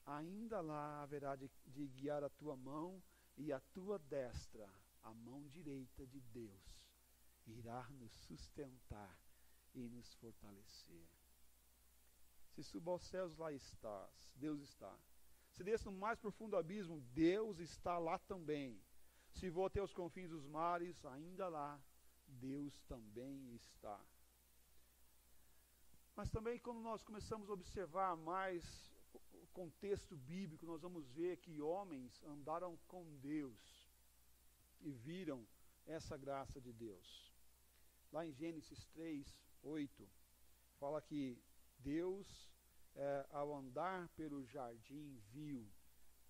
Ainda 0.09 0.63
lá 0.63 1.03
haverá 1.03 1.37
de, 1.37 1.51
de 1.67 1.87
guiar 1.89 2.25
a 2.25 2.31
tua 2.31 2.57
mão 2.57 3.03
e 3.37 3.53
a 3.53 3.61
tua 3.61 3.99
destra, 3.99 4.67
a 5.03 5.13
mão 5.13 5.47
direita 5.49 6.07
de 6.07 6.19
Deus, 6.21 6.83
irá 7.47 7.87
nos 7.91 8.11
sustentar 8.27 9.21
e 9.75 9.87
nos 9.87 10.15
fortalecer. 10.15 11.07
Se 12.55 12.63
suba 12.63 12.91
aos 12.91 13.03
céus, 13.03 13.37
lá 13.37 13.53
estás, 13.53 14.33
Deus 14.35 14.63
está. 14.63 14.99
Se 15.53 15.63
desce 15.63 15.85
no 15.85 15.93
mais 15.93 16.19
profundo 16.19 16.57
abismo, 16.57 17.03
Deus 17.13 17.59
está 17.59 17.99
lá 17.99 18.19
também. 18.19 18.81
Se 19.33 19.51
vou 19.51 19.67
até 19.67 19.83
os 19.83 19.93
confins 19.93 20.31
dos 20.31 20.47
mares, 20.47 21.05
ainda 21.05 21.49
lá, 21.49 21.79
Deus 22.27 22.81
também 22.89 23.55
está. 23.55 24.01
Mas 26.17 26.31
também 26.31 26.59
quando 26.59 26.81
nós 26.81 27.03
começamos 27.03 27.51
a 27.51 27.53
observar 27.53 28.17
mais 28.17 28.65
contexto 29.59 30.17
bíblico, 30.17 30.65
nós 30.65 30.81
vamos 30.81 31.05
ver 31.09 31.39
que 31.39 31.61
homens 31.61 32.23
andaram 32.23 32.77
com 32.87 33.03
Deus 33.17 33.91
e 34.81 34.93
viram 34.93 35.45
essa 35.85 36.17
graça 36.17 36.61
de 36.61 36.73
Deus. 36.73 37.35
Lá 38.13 38.25
em 38.25 38.33
Gênesis 38.33 38.87
3, 38.87 39.27
8, 39.65 40.09
fala 40.79 41.03
que 41.03 41.43
Deus 41.77 42.49
é, 42.95 43.27
ao 43.31 43.53
andar 43.53 44.09
pelo 44.11 44.45
jardim, 44.45 45.21
viu 45.33 45.69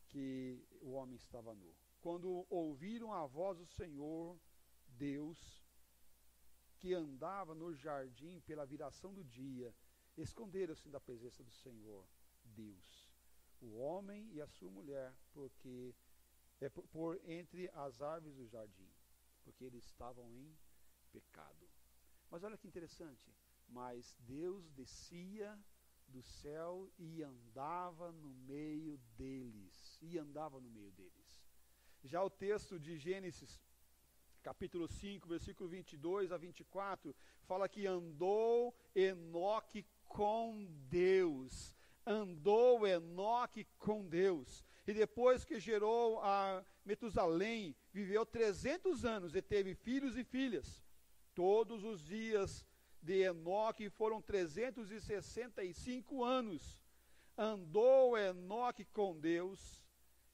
que 0.06 0.66
o 0.80 0.92
homem 0.92 1.16
estava 1.16 1.54
nu. 1.54 1.76
Quando 2.00 2.46
ouviram 2.48 3.12
a 3.12 3.26
voz 3.26 3.58
do 3.58 3.66
Senhor, 3.66 4.40
Deus, 4.86 5.38
que 6.78 6.94
andava 6.94 7.54
no 7.54 7.74
jardim 7.74 8.40
pela 8.40 8.64
viração 8.64 9.12
do 9.12 9.22
dia, 9.22 9.74
esconderam-se 10.16 10.88
da 10.88 10.98
presença 10.98 11.44
do 11.44 11.50
Senhor, 11.50 12.06
Deus, 12.42 13.07
o 13.60 13.76
homem 13.78 14.28
e 14.32 14.40
a 14.40 14.46
sua 14.46 14.70
mulher, 14.70 15.14
porque 15.32 15.94
é 16.60 16.68
por, 16.68 16.86
por 16.88 17.20
entre 17.24 17.70
as 17.74 18.00
árvores 18.00 18.36
do 18.36 18.46
jardim, 18.46 18.90
porque 19.44 19.64
eles 19.64 19.84
estavam 19.84 20.32
em 20.32 20.56
pecado. 21.12 21.68
Mas 22.30 22.42
olha 22.42 22.58
que 22.58 22.68
interessante, 22.68 23.34
mas 23.68 24.16
Deus 24.20 24.70
descia 24.70 25.58
do 26.08 26.22
céu 26.22 26.90
e 26.98 27.22
andava 27.22 28.12
no 28.12 28.30
meio 28.30 28.98
deles. 29.16 29.98
E 30.02 30.18
andava 30.18 30.60
no 30.60 30.70
meio 30.70 30.90
deles. 30.92 31.42
Já 32.02 32.22
o 32.22 32.30
texto 32.30 32.78
de 32.78 32.96
Gênesis, 32.96 33.60
capítulo 34.42 34.88
5, 34.88 35.28
versículo 35.28 35.68
22 35.68 36.32
a 36.32 36.36
24, 36.36 37.14
fala 37.42 37.68
que 37.68 37.86
andou 37.86 38.74
Enoque 38.94 39.84
com 40.06 40.66
Deus. 40.88 41.77
Andou 42.08 42.86
Enoque 42.86 43.66
com 43.78 44.06
Deus. 44.06 44.64
E 44.86 44.94
depois 44.94 45.44
que 45.44 45.60
gerou 45.60 46.18
a 46.20 46.64
Metusalém, 46.82 47.76
viveu 47.92 48.24
300 48.24 49.04
anos 49.04 49.34
e 49.34 49.42
teve 49.42 49.74
filhos 49.74 50.16
e 50.16 50.24
filhas. 50.24 50.82
Todos 51.34 51.84
os 51.84 52.02
dias 52.02 52.64
de 53.02 53.24
Enoque 53.24 53.90
foram 53.90 54.22
365 54.22 56.24
anos. 56.24 56.82
Andou 57.36 58.16
Enoque 58.16 58.86
com 58.86 59.20
Deus 59.20 59.84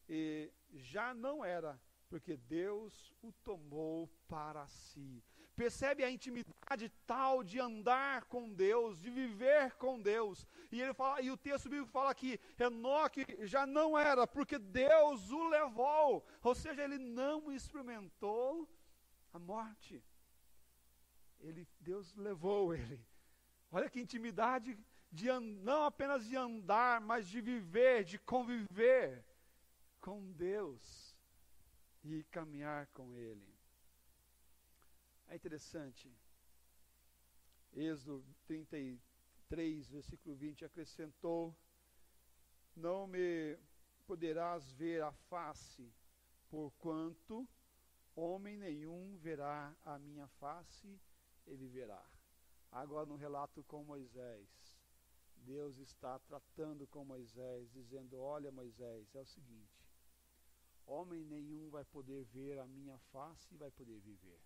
e 0.08 0.52
já 0.72 1.12
não 1.12 1.44
era, 1.44 1.80
porque 2.08 2.36
Deus 2.36 3.12
o 3.20 3.32
tomou 3.32 4.08
para 4.28 4.64
si. 4.68 5.24
Percebe 5.56 6.02
a 6.02 6.10
intimidade 6.10 6.88
tal 7.06 7.44
de 7.44 7.60
andar 7.60 8.24
com 8.24 8.52
Deus, 8.52 9.00
de 9.00 9.10
viver 9.10 9.72
com 9.76 10.00
Deus. 10.00 10.46
E 10.72 10.80
ele 10.80 10.92
fala, 10.92 11.20
e 11.20 11.30
o 11.30 11.36
texto 11.36 11.68
bíblico 11.68 11.90
fala 11.90 12.14
que 12.14 12.40
Enoque 12.58 13.24
já 13.42 13.64
não 13.64 13.96
era, 13.96 14.26
porque 14.26 14.58
Deus 14.58 15.30
o 15.30 15.48
levou. 15.48 16.26
Ou 16.42 16.54
seja, 16.54 16.82
ele 16.82 16.98
não 16.98 17.52
experimentou 17.52 18.68
a 19.32 19.38
morte 19.38 20.02
ele, 21.44 21.68
Deus 21.80 22.14
levou 22.14 22.74
ele. 22.74 23.04
Olha 23.70 23.90
que 23.90 24.00
intimidade 24.00 24.78
de 25.10 25.28
não 25.40 25.84
apenas 25.84 26.26
de 26.26 26.36
andar, 26.36 27.00
mas 27.00 27.28
de 27.28 27.40
viver, 27.40 28.04
de 28.04 28.18
conviver 28.18 29.24
com 30.00 30.32
Deus 30.32 31.14
e 32.02 32.24
caminhar 32.24 32.86
com 32.88 33.14
Ele. 33.14 33.53
É 35.28 35.34
interessante. 35.36 36.10
Êxodo 37.72 38.24
30, 38.46 38.76
3, 39.48 39.88
versículo 39.88 40.36
20, 40.36 40.64
acrescentou: 40.64 41.56
Não 42.76 43.06
me 43.06 43.58
poderás 44.06 44.70
ver 44.72 45.02
a 45.02 45.12
face, 45.12 45.92
porquanto 46.48 47.48
homem 48.14 48.56
nenhum 48.56 49.16
verá 49.16 49.74
a 49.84 49.98
minha 49.98 50.28
face, 50.28 51.00
ele 51.46 51.66
verá. 51.68 52.04
Agora, 52.70 53.06
no 53.06 53.16
relato 53.16 53.62
com 53.64 53.84
Moisés, 53.84 54.78
Deus 55.36 55.78
está 55.78 56.18
tratando 56.20 56.86
com 56.86 57.04
Moisés, 57.04 57.70
dizendo: 57.72 58.18
Olha, 58.18 58.50
Moisés, 58.50 59.14
é 59.14 59.20
o 59.20 59.26
seguinte: 59.26 59.84
homem 60.86 61.24
nenhum 61.24 61.70
vai 61.70 61.84
poder 61.84 62.24
ver 62.26 62.58
a 62.58 62.66
minha 62.66 62.98
face 63.12 63.54
e 63.54 63.56
vai 63.56 63.70
poder 63.70 64.00
viver. 64.00 64.40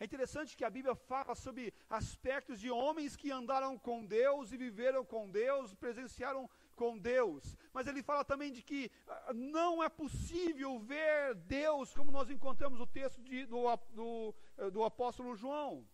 É 0.00 0.06
interessante 0.06 0.56
que 0.56 0.64
a 0.64 0.70
Bíblia 0.70 0.94
fala 0.94 1.34
sobre 1.34 1.74
aspectos 1.90 2.58
de 2.58 2.70
homens 2.70 3.16
que 3.16 3.30
andaram 3.30 3.78
com 3.78 4.02
Deus 4.02 4.50
e 4.50 4.56
viveram 4.56 5.04
com 5.04 5.30
Deus, 5.30 5.74
presenciaram 5.74 6.48
com 6.74 6.96
Deus. 6.96 7.54
Mas 7.70 7.86
ele 7.86 8.02
fala 8.02 8.24
também 8.24 8.50
de 8.50 8.62
que 8.62 8.90
ah, 9.06 9.34
não 9.34 9.84
é 9.84 9.90
possível 9.90 10.78
ver 10.78 11.34
Deus 11.34 11.92
como 11.92 12.10
nós 12.10 12.30
encontramos 12.30 12.78
no 12.78 12.86
texto 12.86 13.20
de, 13.22 13.44
do, 13.44 13.76
do, 13.90 14.34
eh, 14.56 14.70
do 14.70 14.82
apóstolo 14.82 15.36
João. 15.36 15.86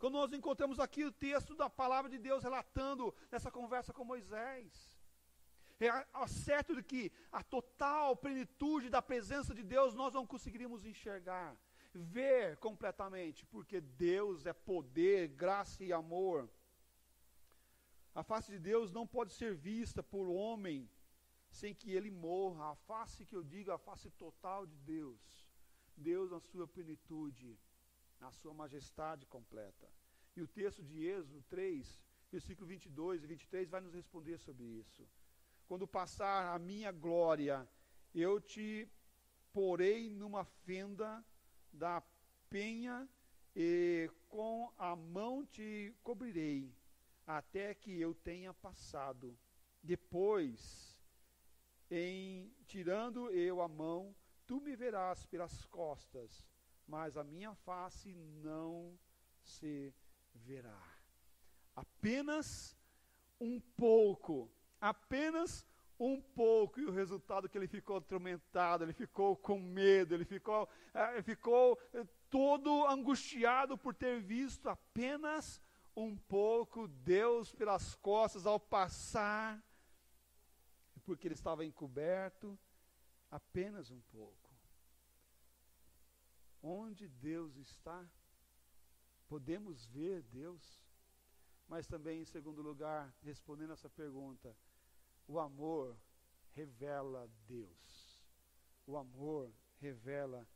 Quando 0.00 0.14
nós 0.14 0.32
encontramos 0.32 0.80
aqui 0.80 1.04
o 1.04 1.12
texto 1.12 1.54
da 1.54 1.70
palavra 1.70 2.10
de 2.10 2.18
Deus 2.18 2.42
relatando 2.42 3.14
essa 3.30 3.52
conversa 3.52 3.92
com 3.92 4.04
Moisés. 4.04 4.98
É 5.78 6.26
certo 6.26 6.74
de 6.74 6.82
que 6.82 7.12
a 7.30 7.44
total 7.44 8.16
plenitude 8.16 8.90
da 8.90 9.00
presença 9.00 9.54
de 9.54 9.62
Deus 9.62 9.94
nós 9.94 10.12
não 10.12 10.26
conseguiríamos 10.26 10.84
enxergar 10.84 11.56
ver 11.96 12.56
completamente, 12.58 13.44
porque 13.46 13.80
Deus 13.80 14.46
é 14.46 14.52
poder, 14.52 15.28
graça 15.28 15.84
e 15.84 15.92
amor. 15.92 16.48
A 18.14 18.22
face 18.22 18.52
de 18.52 18.58
Deus 18.58 18.90
não 18.90 19.06
pode 19.06 19.32
ser 19.32 19.54
vista 19.54 20.02
por 20.02 20.28
homem 20.28 20.88
sem 21.50 21.74
que 21.74 21.92
ele 21.92 22.10
morra. 22.10 22.70
A 22.70 22.74
face 22.74 23.24
que 23.24 23.36
eu 23.36 23.42
digo, 23.42 23.70
a 23.70 23.78
face 23.78 24.10
total 24.10 24.66
de 24.66 24.76
Deus. 24.78 25.46
Deus 25.96 26.30
na 26.30 26.40
sua 26.40 26.66
plenitude, 26.66 27.58
na 28.20 28.30
sua 28.32 28.54
majestade 28.54 29.26
completa. 29.26 29.88
E 30.34 30.42
o 30.42 30.48
texto 30.48 30.82
de 30.82 31.06
Êxodo 31.06 31.42
3, 31.48 32.02
versículo 32.30 32.66
22 32.66 33.22
e 33.22 33.26
23 33.26 33.68
vai 33.70 33.80
nos 33.80 33.94
responder 33.94 34.38
sobre 34.38 34.64
isso. 34.64 35.08
Quando 35.66 35.86
passar 35.86 36.54
a 36.54 36.58
minha 36.58 36.92
glória, 36.92 37.68
eu 38.14 38.40
te 38.40 38.88
porei 39.52 40.10
numa 40.10 40.44
fenda 40.44 41.24
da 41.76 42.02
penha 42.48 43.08
e 43.54 44.10
com 44.28 44.72
a 44.76 44.96
mão 44.96 45.44
te 45.46 45.94
cobrirei, 46.02 46.74
até 47.26 47.74
que 47.74 48.00
eu 48.00 48.14
tenha 48.14 48.52
passado. 48.52 49.38
Depois, 49.82 51.00
em 51.90 52.52
tirando 52.66 53.30
eu 53.30 53.60
a 53.60 53.68
mão, 53.68 54.14
tu 54.46 54.60
me 54.60 54.74
verás 54.74 55.24
pelas 55.26 55.64
costas, 55.66 56.46
mas 56.86 57.16
a 57.16 57.24
minha 57.24 57.54
face 57.54 58.14
não 58.14 58.98
se 59.42 59.94
verá. 60.34 60.82
Apenas 61.74 62.76
um 63.40 63.60
pouco, 63.60 64.50
apenas 64.80 65.66
um 65.98 66.20
pouco, 66.20 66.78
e 66.78 66.84
o 66.84 66.90
resultado 66.90 67.46
é 67.46 67.48
que 67.48 67.56
ele 67.56 67.66
ficou 67.66 67.96
atormentado, 67.96 68.84
ele 68.84 68.92
ficou 68.92 69.36
com 69.36 69.58
medo, 69.58 70.14
ele 70.14 70.24
ficou, 70.24 70.68
é, 70.92 71.22
ficou 71.22 71.78
é, 71.92 72.04
todo 72.28 72.86
angustiado 72.86 73.78
por 73.78 73.94
ter 73.94 74.20
visto 74.20 74.68
apenas 74.68 75.62
um 75.96 76.16
pouco 76.16 76.86
Deus 76.86 77.52
pelas 77.54 77.94
costas 77.94 78.44
ao 78.46 78.60
passar, 78.60 79.62
porque 81.04 81.26
ele 81.26 81.34
estava 81.34 81.64
encoberto, 81.64 82.58
apenas 83.30 83.90
um 83.90 84.00
pouco. 84.12 84.50
Onde 86.62 87.08
Deus 87.08 87.56
está? 87.56 88.04
Podemos 89.28 89.86
ver 89.86 90.22
Deus? 90.22 90.84
Mas 91.68 91.86
também, 91.86 92.20
em 92.20 92.24
segundo 92.24 92.60
lugar, 92.60 93.12
respondendo 93.22 93.72
essa 93.72 93.88
pergunta, 93.88 94.56
o 95.26 95.38
amor 95.38 95.96
revela 96.52 97.28
Deus. 97.46 98.22
O 98.86 98.96
amor 98.96 99.52
revela 99.78 100.46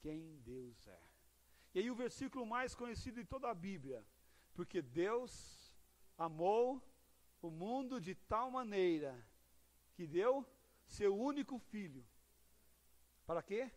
quem 0.00 0.36
Deus 0.38 0.86
é. 0.86 1.02
E 1.74 1.80
aí 1.80 1.90
o 1.90 1.94
versículo 1.94 2.46
mais 2.46 2.74
conhecido 2.74 3.20
de 3.20 3.26
toda 3.26 3.50
a 3.50 3.54
Bíblia, 3.54 4.04
porque 4.54 4.80
Deus 4.80 5.76
amou 6.16 6.82
o 7.42 7.50
mundo 7.50 8.00
de 8.00 8.14
tal 8.14 8.50
maneira 8.50 9.12
que 9.94 10.06
deu 10.06 10.46
seu 10.86 11.16
único 11.16 11.58
filho. 11.58 12.04
Para 13.26 13.42
quê? 13.42 13.70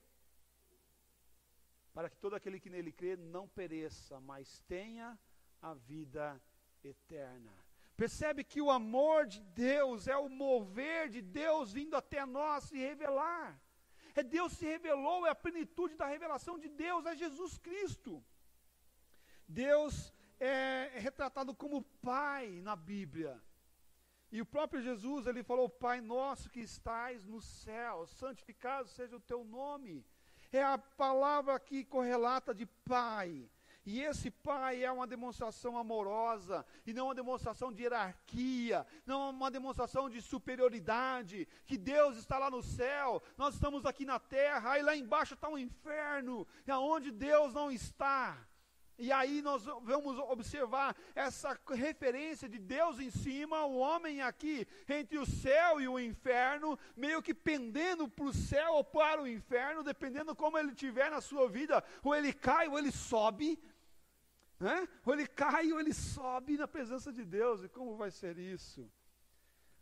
Para 1.94 2.10
que 2.10 2.18
todo 2.18 2.36
aquele 2.36 2.60
que 2.60 2.70
nele 2.70 2.92
crê 2.92 3.16
não 3.16 3.48
pereça, 3.48 4.20
mas 4.20 4.62
tenha 4.62 5.20
a 5.62 5.74
vida 5.74 6.42
eterna. 6.84 7.69
Percebe 8.02 8.46
que 8.46 8.62
o 8.62 8.72
amor 8.72 9.26
de 9.26 9.42
Deus 9.42 10.08
é 10.08 10.16
o 10.16 10.30
mover 10.30 11.10
de 11.10 11.22
Deus 11.22 11.74
vindo 11.74 11.98
até 11.98 12.26
nós 12.26 12.64
se 12.64 12.78
revelar. 12.78 13.62
É 14.16 14.24
Deus 14.24 14.54
se 14.54 14.66
revelou, 14.66 15.28
é 15.28 15.32
a 15.32 15.36
plenitude 15.36 15.98
da 15.98 16.08
revelação 16.08 16.58
de 16.58 16.70
Deus, 16.70 17.06
é 17.06 17.14
Jesus 17.14 17.58
Cristo. 17.58 18.24
Deus 19.46 20.14
é, 20.40 20.92
retratado 20.94 21.54
como 21.54 21.84
Pai 22.02 22.62
na 22.62 22.74
Bíblia. 22.74 23.34
E 24.32 24.40
o 24.40 24.46
próprio 24.46 24.82
Jesus, 24.82 25.28
ele 25.28 25.44
falou: 25.44 25.68
Pai 25.68 26.00
nosso 26.00 26.50
que 26.50 26.62
estais 26.62 27.26
no 27.26 27.42
céu, 27.42 28.08
santificado 28.08 28.88
seja 28.88 29.18
o 29.18 29.26
teu 29.32 29.44
nome. 29.44 30.06
É 30.54 30.64
a 30.64 30.78
palavra 30.78 31.60
que 31.60 31.84
correlata 31.84 32.56
de 32.56 32.66
Pai. 32.66 33.50
E 33.92 34.04
esse 34.04 34.30
pai 34.30 34.84
é 34.84 34.92
uma 34.92 35.08
demonstração 35.08 35.76
amorosa, 35.76 36.64
e 36.86 36.94
não 36.94 37.06
uma 37.06 37.16
demonstração 37.16 37.74
de 37.74 37.82
hierarquia, 37.82 38.86
não 39.04 39.32
uma 39.32 39.50
demonstração 39.50 40.08
de 40.08 40.22
superioridade, 40.22 41.48
que 41.66 41.76
Deus 41.76 42.16
está 42.16 42.38
lá 42.38 42.52
no 42.52 42.62
céu, 42.62 43.20
nós 43.36 43.56
estamos 43.56 43.88
aqui 43.88 44.06
na 44.06 44.20
terra, 44.20 44.74
aí 44.74 44.84
lá 44.84 44.96
embaixo 44.96 45.34
está 45.34 45.50
um 45.50 45.58
inferno, 45.58 46.46
e 46.68 46.70
aonde 46.70 47.10
Deus 47.10 47.52
não 47.52 47.72
está. 47.72 48.38
E 48.96 49.12
aí 49.12 49.42
nós 49.42 49.64
vamos 49.64 50.20
observar 50.20 50.96
essa 51.16 51.58
referência 51.70 52.48
de 52.48 52.60
Deus 52.60 53.00
em 53.00 53.10
cima, 53.10 53.66
o 53.66 53.78
homem 53.78 54.22
aqui 54.22 54.68
entre 54.88 55.18
o 55.18 55.26
céu 55.26 55.82
e 55.82 55.88
o 55.88 55.98
inferno, 55.98 56.78
meio 56.96 57.24
que 57.24 57.34
pendendo 57.34 58.08
para 58.08 58.26
o 58.26 58.34
céu 58.34 58.74
ou 58.74 58.84
para 58.84 59.22
o 59.22 59.28
inferno, 59.28 59.84
dependendo 59.84 60.36
como 60.36 60.60
ele 60.60 60.74
estiver 60.74 61.10
na 61.10 61.22
sua 61.22 61.48
vida, 61.50 61.84
ou 62.04 62.14
ele 62.14 62.32
cai 62.34 62.68
ou 62.68 62.78
ele 62.78 62.92
sobe. 62.92 63.58
Né? 64.60 64.88
Ou 65.06 65.14
ele 65.14 65.26
cai 65.26 65.72
ou 65.72 65.80
ele 65.80 65.94
sobe 65.94 66.58
na 66.58 66.68
presença 66.68 67.14
de 67.14 67.24
Deus. 67.24 67.64
E 67.64 67.70
como 67.70 67.96
vai 67.96 68.12
ser 68.12 68.38
isso? 68.38 68.92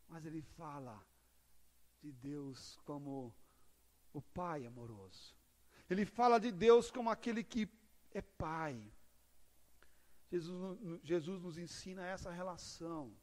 Mas 0.07 0.25
ele 0.25 0.41
fala 0.41 1.03
de 1.99 2.11
Deus 2.11 2.79
como 2.85 3.33
o 4.13 4.21
Pai 4.21 4.65
amoroso. 4.65 5.35
Ele 5.89 6.05
fala 6.05 6.39
de 6.39 6.51
Deus 6.51 6.91
como 6.91 7.09
aquele 7.09 7.43
que 7.43 7.67
é 8.11 8.21
Pai. 8.21 8.91
Jesus, 10.29 10.79
Jesus 11.03 11.41
nos 11.41 11.57
ensina 11.57 12.05
essa 12.05 12.29
relação. 12.31 13.15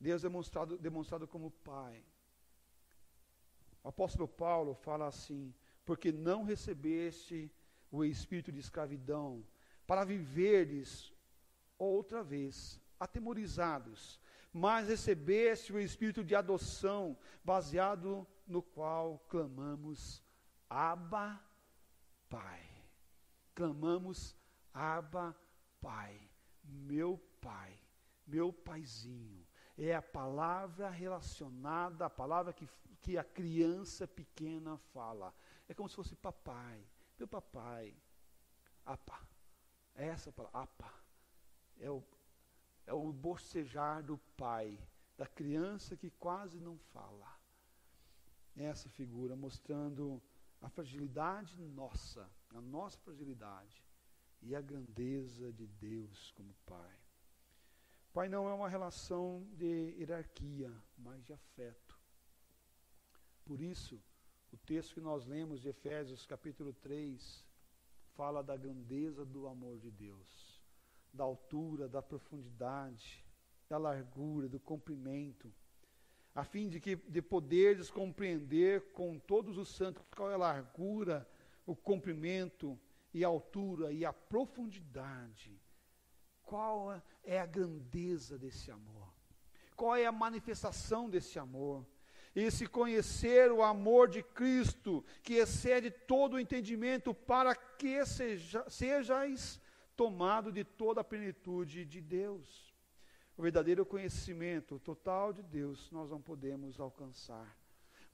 Deus 0.00 0.22
é 0.22 0.28
demonstrado, 0.28 0.78
demonstrado 0.78 1.28
como 1.28 1.50
Pai. 1.50 2.02
O 3.82 3.88
apóstolo 3.88 4.26
Paulo 4.26 4.74
fala 4.74 5.06
assim: 5.06 5.54
porque 5.84 6.10
não 6.12 6.44
recebeste 6.44 7.52
o 7.90 8.04
espírito 8.04 8.50
de 8.50 8.60
escravidão 8.60 9.44
para 9.86 10.04
viverdes 10.04 11.12
outra 11.78 12.22
vez, 12.22 12.80
atemorizados, 12.98 14.20
mas 14.52 14.88
recebeste 14.88 15.72
o 15.72 15.78
espírito 15.78 16.24
de 16.24 16.34
adoção, 16.34 17.16
baseado 17.44 18.26
no 18.46 18.62
qual 18.62 19.18
clamamos 19.28 20.22
Abba, 20.68 21.40
Pai. 22.28 22.62
Clamamos 23.54 24.34
Abba, 24.72 25.36
Pai, 25.80 26.18
meu 26.64 27.18
Pai, 27.40 27.78
meu 28.26 28.52
Paizinho. 28.52 29.46
É 29.76 29.94
a 29.94 30.00
palavra 30.00 30.88
relacionada, 30.88 32.06
a 32.06 32.10
palavra 32.10 32.52
que, 32.52 32.66
que 33.02 33.18
a 33.18 33.24
criança 33.24 34.08
pequena 34.08 34.78
fala. 34.78 35.34
É 35.68 35.74
como 35.74 35.88
se 35.88 35.96
fosse 35.96 36.14
papai, 36.16 36.82
meu 37.18 37.28
papai, 37.28 37.94
apa. 38.84 39.35
É 39.96 40.06
essa 40.08 40.30
palavra, 40.30 40.60
apa, 40.60 40.92
é 41.80 41.90
o, 41.90 42.02
é 42.86 42.92
o 42.92 43.12
bocejar 43.12 44.02
do 44.02 44.18
pai, 44.36 44.78
da 45.16 45.26
criança 45.26 45.96
que 45.96 46.10
quase 46.10 46.60
não 46.60 46.78
fala. 46.92 47.26
Essa 48.56 48.88
figura 48.90 49.34
mostrando 49.34 50.22
a 50.60 50.68
fragilidade 50.68 51.56
nossa, 51.56 52.28
a 52.50 52.60
nossa 52.60 52.98
fragilidade 52.98 53.82
e 54.42 54.54
a 54.54 54.60
grandeza 54.60 55.52
de 55.52 55.66
Deus 55.66 56.32
como 56.32 56.54
Pai. 56.66 56.94
Pai 58.12 58.28
não 58.28 58.48
é 58.48 58.54
uma 58.54 58.68
relação 58.68 59.46
de 59.52 59.94
hierarquia, 59.98 60.72
mas 60.96 61.24
de 61.24 61.32
afeto. 61.32 61.98
Por 63.44 63.60
isso, 63.60 64.02
o 64.52 64.56
texto 64.56 64.94
que 64.94 65.00
nós 65.00 65.26
lemos 65.26 65.60
de 65.60 65.68
Efésios 65.68 66.24
capítulo 66.26 66.72
3 66.72 67.45
fala 68.16 68.42
da 68.42 68.56
grandeza 68.56 69.24
do 69.24 69.46
amor 69.46 69.78
de 69.78 69.90
Deus, 69.90 70.60
da 71.12 71.24
altura, 71.24 71.88
da 71.88 72.02
profundidade, 72.02 73.24
da 73.68 73.78
largura, 73.78 74.48
do 74.48 74.58
comprimento, 74.58 75.52
a 76.34 76.44
fim 76.44 76.68
de 76.68 76.80
que 76.80 76.96
de 76.96 77.22
poderes 77.22 77.90
compreender 77.90 78.92
com 78.92 79.18
todos 79.18 79.56
os 79.56 79.68
santos 79.68 80.02
qual 80.14 80.30
é 80.30 80.34
a 80.34 80.38
largura, 80.38 81.28
o 81.64 81.74
comprimento 81.74 82.78
e 83.12 83.24
a 83.24 83.28
altura 83.28 83.92
e 83.92 84.04
a 84.04 84.12
profundidade 84.12 85.60
qual 86.46 87.02
é 87.24 87.40
a 87.40 87.44
grandeza 87.44 88.38
desse 88.38 88.70
amor? 88.70 89.12
Qual 89.74 89.96
é 89.96 90.06
a 90.06 90.12
manifestação 90.12 91.10
desse 91.10 91.38
amor? 91.40 91.84
E 92.36 92.50
se 92.50 92.66
conhecer 92.66 93.50
o 93.50 93.62
amor 93.62 94.10
de 94.10 94.22
Cristo, 94.22 95.02
que 95.22 95.36
excede 95.36 95.90
todo 95.90 96.34
o 96.34 96.38
entendimento, 96.38 97.14
para 97.14 97.56
que 97.56 98.04
seja, 98.04 98.62
sejais 98.68 99.58
tomado 99.96 100.52
de 100.52 100.62
toda 100.62 101.00
a 101.00 101.04
plenitude 101.04 101.86
de 101.86 101.98
Deus. 102.02 102.74
O 103.38 103.42
verdadeiro 103.42 103.86
conhecimento 103.86 104.78
total 104.78 105.32
de 105.32 105.42
Deus 105.42 105.90
nós 105.90 106.10
não 106.10 106.20
podemos 106.20 106.78
alcançar 106.78 107.56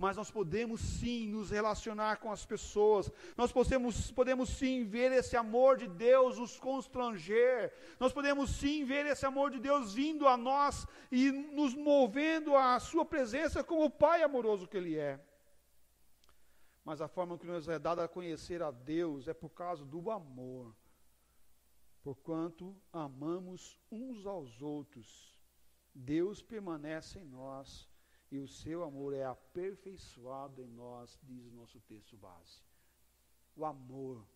mas 0.02 0.16
nós 0.16 0.32
podemos 0.32 0.80
sim 0.80 1.28
nos 1.28 1.52
relacionar 1.52 2.16
com 2.16 2.32
as 2.32 2.44
pessoas, 2.44 3.08
nós 3.36 3.52
podemos, 3.52 4.10
podemos 4.10 4.48
sim 4.48 4.82
ver 4.82 5.12
esse 5.12 5.36
amor 5.36 5.76
de 5.76 5.86
Deus 5.86 6.38
nos 6.38 6.58
constranger, 6.58 7.72
nós 8.00 8.12
podemos 8.12 8.50
sim 8.50 8.84
ver 8.84 9.06
esse 9.06 9.24
amor 9.24 9.52
de 9.52 9.60
Deus 9.60 9.94
vindo 9.94 10.26
a 10.26 10.36
nós 10.36 10.88
e 11.12 11.30
nos 11.30 11.72
movendo 11.72 12.56
à 12.56 12.80
Sua 12.80 13.04
presença 13.04 13.62
como 13.62 13.84
o 13.84 13.90
Pai 13.90 14.24
amoroso 14.24 14.66
que 14.66 14.76
Ele 14.76 14.98
é. 14.98 15.24
Mas 16.84 17.00
a 17.00 17.06
forma 17.06 17.38
que 17.38 17.46
nos 17.46 17.68
é 17.68 17.78
dada 17.78 18.02
a 18.02 18.08
conhecer 18.08 18.60
a 18.60 18.72
Deus 18.72 19.28
é 19.28 19.32
por 19.32 19.50
causa 19.50 19.84
do 19.84 20.10
amor, 20.10 20.74
porquanto 22.02 22.76
amamos 22.92 23.78
uns 23.88 24.26
aos 24.26 24.60
outros. 24.60 25.38
Deus 25.94 26.42
permanece 26.42 27.20
em 27.20 27.24
nós 27.24 27.91
e 28.32 28.38
o 28.38 28.48
seu 28.48 28.82
amor 28.82 29.12
é 29.12 29.24
aperfeiçoado 29.24 30.62
em 30.62 30.68
nós, 30.68 31.20
diz 31.22 31.44
o 31.44 31.50
nosso 31.50 31.78
texto 31.80 32.16
base. 32.16 32.62
O 33.54 33.62
amor. 33.62 34.26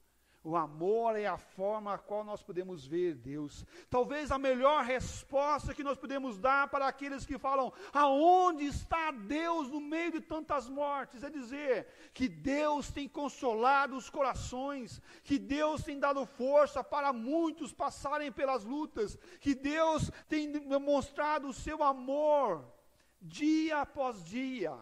O 0.44 0.54
amor 0.54 1.16
é 1.16 1.26
a 1.26 1.38
forma 1.38 1.94
a 1.94 1.98
qual 1.98 2.22
nós 2.22 2.42
podemos 2.42 2.86
ver 2.86 3.14
Deus. 3.14 3.64
Talvez 3.88 4.30
a 4.30 4.38
melhor 4.38 4.84
resposta 4.84 5.74
que 5.74 5.82
nós 5.82 5.96
podemos 5.96 6.38
dar 6.38 6.68
para 6.68 6.86
aqueles 6.86 7.24
que 7.24 7.38
falam: 7.38 7.72
aonde 7.90 8.66
está 8.66 9.10
Deus 9.10 9.70
no 9.70 9.80
meio 9.80 10.12
de 10.12 10.20
tantas 10.20 10.68
mortes? 10.68 11.22
É 11.22 11.30
dizer 11.30 11.88
que 12.12 12.28
Deus 12.28 12.92
tem 12.92 13.08
consolado 13.08 13.96
os 13.96 14.10
corações, 14.10 15.00
que 15.24 15.38
Deus 15.38 15.82
tem 15.82 15.98
dado 15.98 16.26
força 16.26 16.84
para 16.84 17.14
muitos 17.14 17.72
passarem 17.72 18.30
pelas 18.30 18.62
lutas, 18.62 19.16
que 19.40 19.54
Deus 19.54 20.12
tem 20.28 20.52
demonstrado 20.52 21.48
o 21.48 21.54
seu 21.54 21.82
amor 21.82 22.75
dia 23.20 23.80
após 23.80 24.24
dia, 24.24 24.76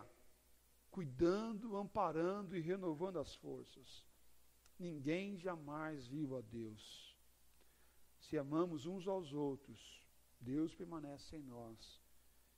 cuidando, 0.91 1.77
amparando 1.77 2.57
e 2.57 2.61
renovando 2.61 3.19
as 3.19 3.35
forças. 3.35 4.05
Ninguém 4.79 5.37
jamais 5.37 6.07
viu 6.07 6.37
a 6.37 6.41
Deus. 6.41 7.17
Se 8.19 8.37
amamos 8.37 8.87
uns 8.87 9.07
aos 9.07 9.33
outros, 9.33 10.05
Deus 10.41 10.75
permanece 10.75 11.37
em 11.37 11.43
nós 11.43 12.01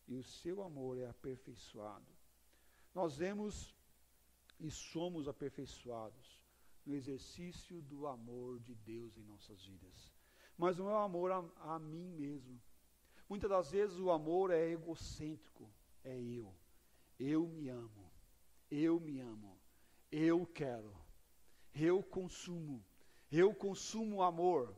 e 0.08 0.14
o 0.14 0.22
seu 0.22 0.62
amor 0.62 0.98
é 0.98 1.06
aperfeiçoado. 1.06 2.06
Nós 2.94 3.16
vemos 3.16 3.74
e 4.60 4.70
somos 4.70 5.28
aperfeiçoados 5.28 6.40
no 6.84 6.94
exercício 6.94 7.82
do 7.82 8.06
amor 8.06 8.60
de 8.60 8.74
Deus 8.74 9.16
em 9.18 9.24
nossas 9.24 9.64
vidas. 9.64 10.12
Mas 10.56 10.78
não 10.78 10.88
é 10.88 10.94
o 10.94 10.98
amor 10.98 11.32
a, 11.32 11.74
a 11.74 11.78
mim 11.78 12.14
mesmo, 12.14 12.60
Muitas 13.28 13.50
das 13.50 13.70
vezes 13.70 13.98
o 13.98 14.10
amor 14.10 14.50
é 14.52 14.70
egocêntrico, 14.70 15.68
é 16.04 16.16
eu. 16.16 16.54
Eu 17.18 17.48
me 17.48 17.68
amo, 17.68 18.12
eu 18.70 19.00
me 19.00 19.20
amo, 19.20 19.58
eu 20.12 20.46
quero, 20.46 20.94
eu 21.74 22.02
consumo, 22.02 22.84
eu 23.32 23.54
consumo 23.54 24.22
amor. 24.22 24.74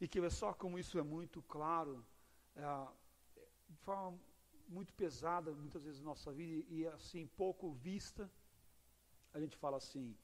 E 0.00 0.08
que 0.08 0.30
só 0.30 0.52
como 0.54 0.78
isso 0.78 0.98
é 0.98 1.02
muito 1.02 1.42
claro, 1.42 2.04
é, 2.56 2.62
de 3.68 3.76
forma 3.78 4.18
muito 4.68 4.92
pesada, 4.94 5.52
muitas 5.52 5.84
vezes 5.84 6.00
na 6.00 6.06
nossa 6.06 6.32
vida, 6.32 6.64
e 6.70 6.86
assim, 6.86 7.26
pouco 7.26 7.72
vista, 7.72 8.30
a 9.34 9.38
gente 9.38 9.56
fala 9.56 9.76
assim, 9.76 10.16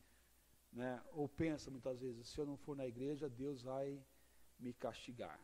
né, 0.72 1.02
ou 1.12 1.28
pensa 1.28 1.70
muitas 1.70 2.00
vezes, 2.00 2.28
se 2.28 2.38
eu 2.40 2.46
não 2.46 2.57
for 2.57 2.76
na 2.76 2.87
igreja, 2.87 3.28
Deus 3.28 3.62
vai 3.62 4.02
me 4.59 4.72
castigar 4.72 5.38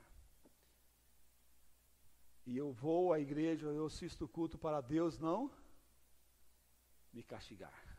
e 2.47 2.57
eu 2.57 2.73
vou 2.73 3.13
à 3.13 3.19
igreja, 3.19 3.67
eu 3.67 3.87
assisto 3.87 4.25
o 4.25 4.29
culto 4.29 4.59
para 4.59 4.81
Deus 4.81 5.19
não 5.19 5.51
me 7.13 7.23
castigar. 7.23 7.95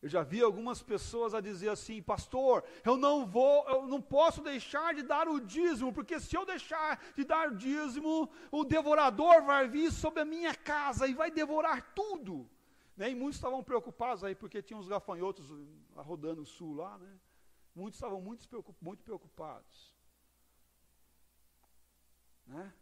Eu 0.00 0.08
já 0.08 0.22
vi 0.22 0.40
algumas 0.40 0.82
pessoas 0.82 1.34
a 1.34 1.40
dizer 1.40 1.70
assim, 1.70 2.00
pastor, 2.02 2.62
eu 2.84 2.96
não 2.96 3.26
vou, 3.26 3.66
eu 3.68 3.86
não 3.86 4.00
posso 4.00 4.40
deixar 4.42 4.94
de 4.94 5.02
dar 5.02 5.26
o 5.26 5.40
dízimo, 5.40 5.92
porque 5.92 6.20
se 6.20 6.36
eu 6.36 6.44
deixar 6.44 7.02
de 7.14 7.24
dar 7.24 7.50
o 7.50 7.56
dízimo, 7.56 8.30
o 8.50 8.62
devorador 8.62 9.42
vai 9.42 9.68
vir 9.68 9.90
sobre 9.90 10.20
a 10.20 10.24
minha 10.24 10.54
casa 10.54 11.08
e 11.08 11.14
vai 11.14 11.30
devorar 11.30 11.92
tudo. 11.94 12.48
Né? 12.96 13.10
E 13.10 13.14
muitos 13.14 13.36
estavam 13.36 13.64
preocupados 13.64 14.22
aí, 14.22 14.34
porque 14.34 14.62
tinha 14.62 14.78
uns 14.78 14.86
gafanhotos 14.86 15.50
rodando 15.94 16.42
o 16.42 16.46
sul 16.46 16.74
lá, 16.74 16.96
né? 16.98 17.18
Muitos 17.74 17.96
estavam 17.96 18.20
muito, 18.20 18.46
muito 18.80 19.02
preocupados. 19.02 19.94
Né? 22.46 22.72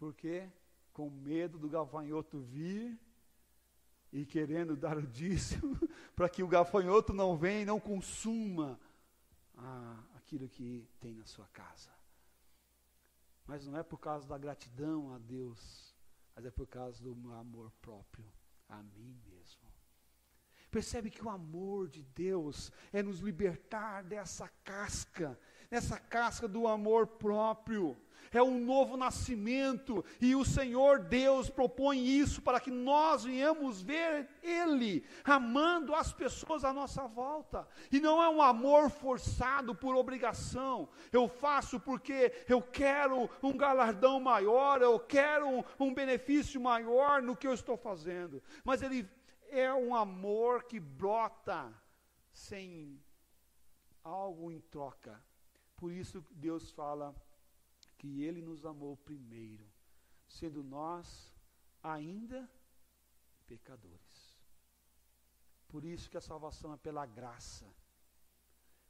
Porque 0.00 0.50
com 0.94 1.10
medo 1.10 1.58
do 1.58 1.68
gafanhoto 1.68 2.40
vir 2.40 2.98
e 4.10 4.24
querendo 4.24 4.74
dar 4.74 4.96
o 4.96 5.06
dízimo, 5.06 5.78
para 6.16 6.26
que 6.26 6.42
o 6.42 6.48
gafanhoto 6.48 7.12
não 7.12 7.36
venha 7.36 7.60
e 7.60 7.66
não 7.66 7.78
consuma 7.78 8.80
ah, 9.58 10.02
aquilo 10.16 10.48
que 10.48 10.88
tem 10.98 11.14
na 11.14 11.26
sua 11.26 11.46
casa. 11.48 11.90
Mas 13.46 13.66
não 13.66 13.78
é 13.78 13.82
por 13.82 13.98
causa 13.98 14.26
da 14.26 14.38
gratidão 14.38 15.12
a 15.12 15.18
Deus, 15.18 15.94
mas 16.34 16.46
é 16.46 16.50
por 16.50 16.66
causa 16.66 17.02
do 17.04 17.14
meu 17.14 17.34
amor 17.34 17.70
próprio 17.82 18.24
a 18.70 18.82
mim 18.82 19.20
mesmo. 19.26 19.68
Percebe 20.70 21.10
que 21.10 21.22
o 21.22 21.28
amor 21.28 21.88
de 21.88 22.02
Deus 22.02 22.72
é 22.90 23.02
nos 23.02 23.18
libertar 23.18 24.02
dessa 24.02 24.48
casca, 24.64 25.38
dessa 25.70 25.98
casca 25.98 26.48
do 26.48 26.66
amor 26.66 27.06
próprio. 27.06 27.96
É 28.32 28.40
um 28.40 28.60
novo 28.60 28.96
nascimento, 28.96 30.04
e 30.20 30.36
o 30.36 30.44
Senhor 30.44 31.00
Deus 31.00 31.50
propõe 31.50 31.98
isso 31.98 32.40
para 32.40 32.60
que 32.60 32.70
nós 32.70 33.24
venhamos 33.24 33.82
ver 33.82 34.28
Ele 34.40 35.04
amando 35.24 35.96
as 35.96 36.12
pessoas 36.12 36.64
à 36.64 36.72
nossa 36.72 37.08
volta, 37.08 37.66
e 37.90 37.98
não 37.98 38.22
é 38.22 38.28
um 38.28 38.40
amor 38.40 38.88
forçado 38.88 39.74
por 39.74 39.96
obrigação, 39.96 40.88
eu 41.10 41.26
faço 41.26 41.80
porque 41.80 42.32
eu 42.48 42.62
quero 42.62 43.28
um 43.42 43.56
galardão 43.56 44.20
maior, 44.20 44.80
eu 44.80 45.00
quero 45.00 45.48
um, 45.48 45.64
um 45.80 45.92
benefício 45.92 46.60
maior 46.60 47.20
no 47.20 47.34
que 47.34 47.48
eu 47.48 47.54
estou 47.54 47.76
fazendo, 47.76 48.40
mas 48.62 48.80
Ele 48.80 49.08
é 49.48 49.74
um 49.74 49.92
amor 49.92 50.64
que 50.64 50.78
brota 50.78 51.72
sem 52.32 53.02
algo 54.04 54.52
em 54.52 54.60
troca. 54.60 55.20
Por 55.80 55.90
isso 55.90 56.22
Deus 56.30 56.70
fala 56.70 57.16
que 57.96 58.22
Ele 58.22 58.42
nos 58.42 58.66
amou 58.66 58.98
primeiro, 58.98 59.66
sendo 60.28 60.62
nós 60.62 61.34
ainda 61.82 62.48
pecadores. 63.46 64.38
Por 65.66 65.82
isso 65.82 66.10
que 66.10 66.18
a 66.18 66.20
salvação 66.20 66.74
é 66.74 66.76
pela 66.76 67.06
graça. 67.06 67.66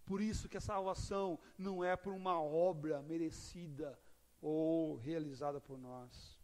Por 0.04 0.20
isso 0.20 0.48
que 0.48 0.56
a 0.56 0.60
salvação 0.60 1.38
não 1.56 1.84
é 1.84 1.94
por 1.94 2.12
uma 2.12 2.42
obra 2.42 3.00
merecida 3.02 3.96
ou 4.42 4.96
realizada 4.96 5.60
por 5.60 5.78
nós. 5.78 6.40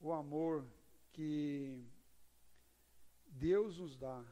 O 0.00 0.10
amor 0.10 0.66
que 1.12 1.84
Deus 3.26 3.78
nos 3.78 3.94
dá 3.98 4.24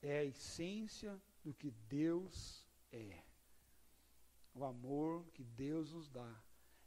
é 0.00 0.18
a 0.18 0.24
essência 0.24 1.20
do 1.42 1.52
que 1.52 1.72
Deus 1.88 2.64
é. 2.92 3.31
O 4.54 4.64
amor 4.64 5.24
que 5.32 5.42
Deus 5.42 5.92
nos 5.92 6.08
dá 6.08 6.42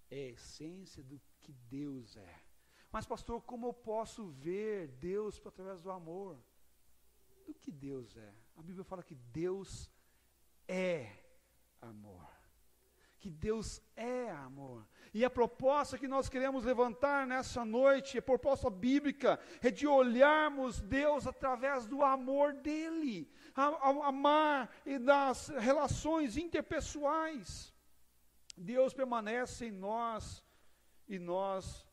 é 0.10 0.16
a 0.16 0.32
essência 0.32 1.04
do 1.04 1.20
que 1.42 1.52
Deus 1.54 2.16
é. 2.16 2.42
Mas, 2.92 3.06
pastor, 3.06 3.42
como 3.42 3.68
eu 3.68 3.74
posso 3.74 4.28
ver 4.30 4.88
Deus 4.88 5.42
através 5.46 5.82
do 5.82 5.92
amor? 5.92 6.38
Do 7.46 7.54
que 7.54 7.72
Deus 7.72 8.16
é? 8.16 8.34
A 8.56 8.62
Bíblia 8.62 8.84
fala 8.84 9.04
que 9.04 9.16
Deus 9.16 9.92
é 10.68 11.12
amor. 11.82 12.35
Que 13.26 13.32
Deus 13.32 13.82
é 13.96 14.30
amor. 14.30 14.88
E 15.12 15.26
a 15.26 15.32
proposta 15.32 15.98
que 15.98 16.08
nós 16.08 16.30
queremos 16.30 16.64
levantar 16.64 17.26
nessa 17.26 17.66
noite, 17.66 18.20
a 18.20 18.22
proposta 18.22 18.70
bíblica, 18.70 19.40
é 19.64 19.72
de 19.72 19.88
olharmos 19.88 20.80
Deus 20.80 21.26
através 21.26 21.88
do 21.88 22.04
amor 22.04 22.54
dEle, 22.54 23.28
amar 23.56 24.70
e 24.86 25.00
das 25.00 25.48
relações 25.48 26.38
interpessoais. 26.38 27.74
Deus 28.56 28.94
permanece 28.94 29.66
em 29.66 29.72
nós 29.72 30.46
e 31.08 31.18
nós 31.18 31.84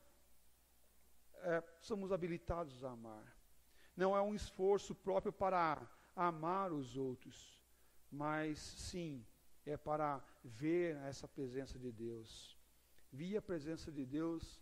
é, 1.37 1.65
somos 1.81 2.13
habilitados 2.13 2.85
a 2.85 2.91
amar. 2.91 3.35
Não 3.97 4.15
é 4.15 4.21
um 4.21 4.35
esforço 4.35 4.95
próprio 4.95 5.33
para 5.33 5.81
amar 6.15 6.75
os 6.75 6.95
outros, 6.95 7.59
mas 8.11 8.59
sim 8.59 9.25
é 9.65 9.77
para 9.77 10.23
ver 10.43 10.97
essa 10.97 11.29
presença 11.29 11.79
de 11.79 11.93
Deus 11.93 12.57
vi 13.13 13.37
a 13.37 13.43
presença 13.43 13.93
de 13.93 14.07
Deus 14.07 14.59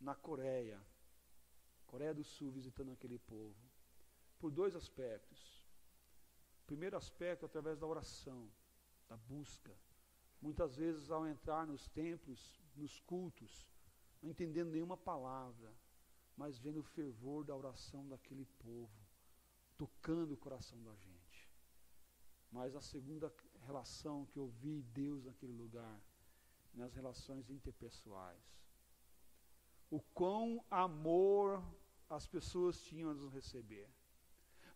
na 0.00 0.14
Coreia, 0.14 0.80
Coreia 1.86 2.14
do 2.14 2.24
Sul, 2.24 2.50
visitando 2.50 2.90
aquele 2.90 3.18
povo, 3.18 3.54
por 4.38 4.50
dois 4.50 4.74
aspectos. 4.74 5.62
Primeiro 6.66 6.96
aspecto, 6.96 7.44
através 7.44 7.78
da 7.78 7.86
oração, 7.86 8.50
da 9.06 9.16
busca. 9.16 9.76
Muitas 10.40 10.76
vezes, 10.76 11.10
ao 11.10 11.26
entrar 11.26 11.66
nos 11.66 11.86
templos, 11.88 12.58
nos 12.74 12.98
cultos, 13.00 13.70
não 14.22 14.30
entendendo 14.30 14.70
nenhuma 14.70 14.96
palavra, 14.96 15.70
mas 16.36 16.58
vendo 16.58 16.80
o 16.80 16.82
fervor 16.82 17.44
da 17.44 17.54
oração 17.54 18.08
daquele 18.08 18.46
povo, 18.58 18.90
tocando 19.76 20.32
o 20.32 20.38
coração 20.38 20.82
da 20.82 20.94
gente. 20.96 21.50
Mas 22.50 22.74
a 22.74 22.80
segunda 22.80 23.32
relação 23.64 24.26
que 24.26 24.38
eu 24.38 24.48
vi 24.60 24.82
Deus 24.92 25.24
naquele 25.24 25.52
lugar 25.52 26.00
nas 26.74 26.92
relações 26.94 27.48
interpessoais. 27.50 28.42
O 29.90 30.00
quão 30.12 30.64
amor 30.70 31.62
as 32.10 32.26
pessoas 32.26 32.80
tinham 32.80 33.10
a 33.10 33.14
nos 33.14 33.32
receber. 33.32 33.88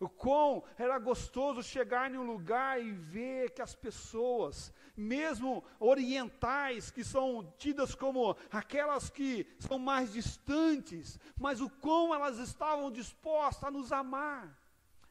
O 0.00 0.08
quão 0.08 0.62
era 0.76 0.96
gostoso 0.96 1.60
chegar 1.60 2.08
em 2.08 2.16
um 2.16 2.22
lugar 2.22 2.80
e 2.80 2.92
ver 2.92 3.50
que 3.50 3.60
as 3.60 3.74
pessoas, 3.74 4.72
mesmo 4.96 5.64
orientais, 5.80 6.88
que 6.88 7.02
são 7.02 7.52
tidas 7.58 7.96
como 7.96 8.36
aquelas 8.50 9.10
que 9.10 9.44
são 9.58 9.76
mais 9.76 10.12
distantes, 10.12 11.18
mas 11.36 11.60
o 11.60 11.68
quão 11.68 12.14
elas 12.14 12.38
estavam 12.38 12.92
dispostas 12.92 13.64
a 13.64 13.72
nos 13.72 13.90
amar, 13.90 14.56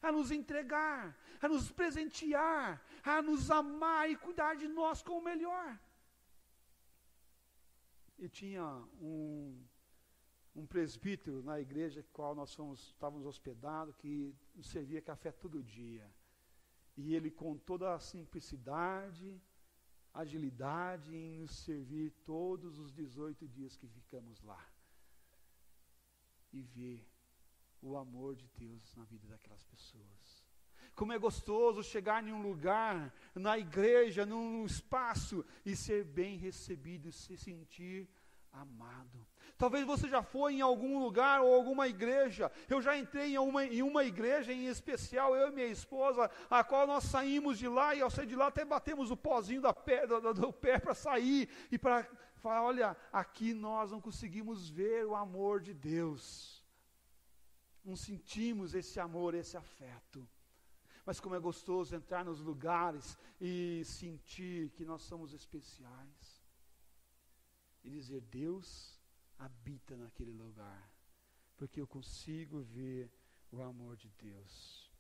a 0.02 0.10
nos 0.10 0.32
entregar, 0.32 1.18
a 1.42 1.50
nos 1.50 1.70
presentear, 1.70 2.82
a 3.10 3.22
nos 3.22 3.50
amar 3.50 4.10
e 4.10 4.16
cuidar 4.16 4.56
de 4.56 4.68
nós 4.68 5.02
como 5.02 5.22
melhor. 5.22 5.80
E 8.18 8.28
tinha 8.28 8.66
um, 9.00 9.64
um 10.56 10.66
presbítero 10.66 11.44
na 11.44 11.60
igreja 11.60 12.06
qual 12.12 12.34
nós 12.34 12.54
fomos, 12.54 12.88
estávamos 12.88 13.26
hospedados, 13.26 13.96
que 13.96 14.36
servia 14.62 15.02
café 15.02 15.32
todo 15.32 15.64
dia. 15.64 16.12
E 16.96 17.14
ele, 17.14 17.30
com 17.30 17.56
toda 17.56 17.94
a 17.94 18.00
simplicidade, 18.00 19.40
agilidade 20.12 21.16
em 21.16 21.38
nos 21.38 21.52
servir 21.52 22.12
todos 22.26 22.80
os 22.80 22.92
18 22.92 23.48
dias 23.48 23.78
que 23.78 23.88
ficamos 23.88 24.42
lá. 24.42 24.68
E 26.52 26.62
ver 26.62 27.08
o 27.82 27.96
amor 27.96 28.36
de 28.36 28.48
Deus 28.48 28.96
na 28.96 29.04
vida 29.04 29.28
daquelas 29.28 29.64
pessoas. 29.64 30.37
Como 30.98 31.14
é 31.14 31.20
gostoso 31.20 31.84
chegar 31.84 32.24
em 32.28 32.34
um 32.34 32.42
lugar, 32.42 33.14
na 33.36 33.56
igreja, 33.56 34.26
num 34.26 34.66
espaço, 34.66 35.46
e 35.64 35.76
ser 35.76 36.04
bem 36.04 36.40
recebido, 36.40 37.12
se 37.12 37.38
sentir 37.38 38.10
amado. 38.52 39.24
Talvez 39.60 39.86
você 39.86 40.10
já 40.10 40.24
foi 40.24 40.56
em 40.56 40.62
algum 40.62 40.98
lugar 40.98 41.42
ou 41.42 41.54
alguma 41.54 41.88
igreja. 41.88 42.52
Eu 42.68 42.82
já 42.82 42.98
entrei 42.98 43.36
em 43.36 43.38
uma, 43.38 43.64
em 43.64 43.84
uma 43.84 44.04
igreja 44.06 44.52
em 44.52 44.66
especial, 44.66 45.36
eu 45.36 45.50
e 45.50 45.52
minha 45.52 45.68
esposa, 45.68 46.32
a 46.50 46.64
qual 46.64 46.88
nós 46.88 47.04
saímos 47.04 47.60
de 47.60 47.68
lá 47.68 47.94
e 47.94 48.02
ao 48.02 48.10
sair 48.10 48.26
de 48.26 48.36
lá 48.36 48.48
até 48.48 48.66
batemos 48.66 49.12
o 49.12 49.18
pozinho 49.18 49.62
da 49.62 49.76
pé, 49.76 50.08
do, 50.08 50.34
do 50.34 50.52
pé 50.52 50.80
para 50.80 50.96
sair 50.96 51.48
e 51.72 51.78
para 51.78 52.08
falar: 52.38 52.64
olha, 52.64 52.98
aqui 53.14 53.54
nós 53.54 53.92
não 53.92 54.02
conseguimos 54.02 54.68
ver 54.68 55.06
o 55.06 55.16
amor 55.16 55.62
de 55.62 55.76
Deus. 55.76 56.66
Não 57.86 57.96
sentimos 57.96 58.74
esse 58.74 59.00
amor, 59.00 59.36
esse 59.36 59.56
afeto. 59.56 60.28
Mas 61.08 61.22
como 61.22 61.36
é 61.36 61.40
gostoso 61.40 61.96
entrar 61.96 62.26
nos 62.26 62.42
lugares 62.42 63.18
e 63.40 63.82
sentir 63.86 64.72
que 64.72 64.84
nós 64.84 65.04
somos 65.04 65.32
especiais. 65.32 66.44
E 67.82 67.90
dizer: 67.90 68.20
Deus 68.20 69.00
habita 69.40 69.96
naquele 69.96 70.34
lugar, 70.34 70.92
porque 71.56 71.80
eu 71.80 71.88
consigo 71.88 72.60
ver 72.60 73.10
o 73.50 73.62
amor 73.62 73.96
de 73.96 74.10
Deus. 74.10 74.92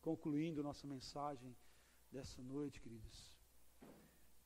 Concluindo 0.00 0.62
nossa 0.62 0.86
mensagem 0.86 1.56
dessa 2.12 2.40
noite, 2.40 2.80
queridos, 2.80 3.36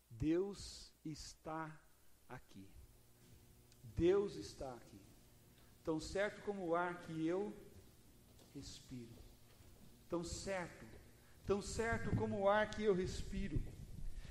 Deus 0.08 0.94
está 1.04 1.78
aqui. 2.26 2.66
Deus 3.82 4.34
está 4.34 4.72
aqui. 4.76 5.02
Tão 5.84 6.00
certo 6.00 6.42
como 6.42 6.68
o 6.68 6.74
ar 6.74 7.02
que 7.02 7.26
eu 7.26 7.54
respiro 8.54 9.19
tão 10.10 10.24
certo, 10.24 10.84
tão 11.46 11.62
certo 11.62 12.14
como 12.16 12.40
o 12.40 12.48
ar 12.48 12.68
que 12.70 12.82
eu 12.82 12.94
respiro. 12.94 13.62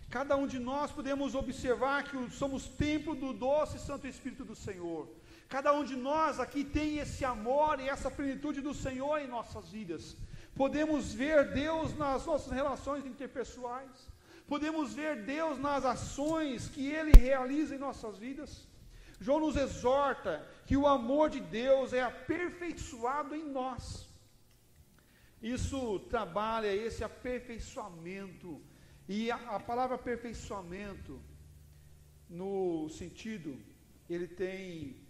Cada 0.10 0.36
um 0.36 0.46
de 0.46 0.60
nós 0.60 0.92
podemos 0.92 1.36
observar 1.36 2.04
que 2.04 2.32
somos 2.32 2.68
templo 2.68 3.16
do 3.16 3.32
doce 3.32 3.80
Santo 3.80 4.06
Espírito 4.08 4.44
do 4.44 4.56
Senhor. 4.56 5.08
Cada 5.48 5.72
um 5.72 5.84
de 5.84 5.96
nós 5.96 6.40
aqui 6.40 6.64
tem 6.64 6.98
esse 6.98 7.24
amor 7.24 7.80
e 7.80 7.88
essa 7.88 8.12
plenitude 8.12 8.60
do 8.60 8.74
Senhor 8.74 9.20
em 9.20 9.28
nossas 9.28 9.70
vidas. 9.70 10.18
Podemos 10.56 11.14
ver 11.14 11.54
Deus 11.54 11.96
nas 11.98 12.26
nossas 12.26 12.52
relações 12.52 13.06
interpessoais. 13.06 14.10
Podemos 14.48 14.94
ver 14.94 15.24
Deus 15.24 15.60
nas 15.60 15.86
ações 15.86 16.68
que 16.68 16.88
Ele 16.90 17.12
realiza 17.12 17.76
em 17.76 17.80
nossas 17.80 18.18
vidas. 18.18 18.68
João 19.22 19.40
nos 19.40 19.56
exorta 19.56 20.46
que 20.66 20.76
o 20.76 20.88
amor 20.88 21.30
de 21.30 21.40
Deus 21.40 21.94
é 21.94 22.02
aperfeiçoado 22.02 23.36
em 23.36 23.46
nós. 23.48 24.09
Isso 25.42 26.00
trabalha 26.02 26.74
esse 26.74 27.04
aperfeiçoamento. 27.04 28.62
E 29.08 29.32
a, 29.32 29.36
a 29.56 29.60
palavra 29.60 29.96
aperfeiçoamento, 29.96 31.22
no 32.30 32.90
sentido, 32.90 33.58
ele 34.10 34.28
tem 34.28 35.02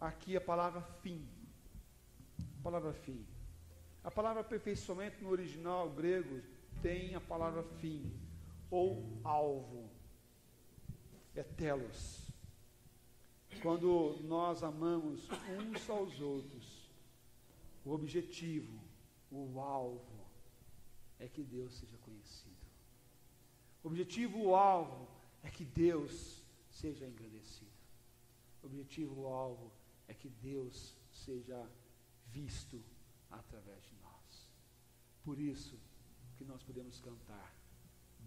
aqui 0.00 0.36
a 0.36 0.40
palavra 0.40 0.80
fim. 1.02 1.28
A 2.58 2.62
palavra 2.62 2.92
fim. 2.92 3.26
A 4.02 4.10
palavra 4.10 4.40
aperfeiçoamento 4.40 5.22
no 5.22 5.30
original 5.30 5.90
grego 5.90 6.40
tem 6.80 7.14
a 7.14 7.20
palavra 7.20 7.62
fim, 7.62 8.10
ou 8.70 9.20
alvo. 9.22 9.90
É 11.34 11.42
telos. 11.42 12.32
Quando 13.62 14.18
nós 14.22 14.62
amamos 14.62 15.28
uns 15.58 15.90
aos 15.90 16.18
outros, 16.20 16.90
o 17.84 17.92
objetivo, 17.92 18.80
o 19.30 19.60
alvo 19.60 20.26
é 21.18 21.28
que 21.28 21.42
Deus 21.42 21.72
seja 21.74 21.96
conhecido. 21.98 22.66
O 23.82 23.88
objetivo, 23.88 24.38
o 24.42 24.56
alvo, 24.56 25.08
é 25.42 25.50
que 25.50 25.64
Deus 25.64 26.42
seja 26.70 27.06
engrandecido. 27.06 27.70
O 28.62 28.66
objetivo, 28.66 29.22
o 29.22 29.26
alvo, 29.26 29.72
é 30.08 30.14
que 30.14 30.28
Deus 30.28 30.96
seja 31.10 31.68
visto 32.26 32.82
através 33.30 33.82
de 33.84 33.94
nós. 34.02 34.48
Por 35.24 35.38
isso 35.38 35.78
que 36.36 36.44
nós 36.44 36.62
podemos 36.62 37.00
cantar: 37.00 37.54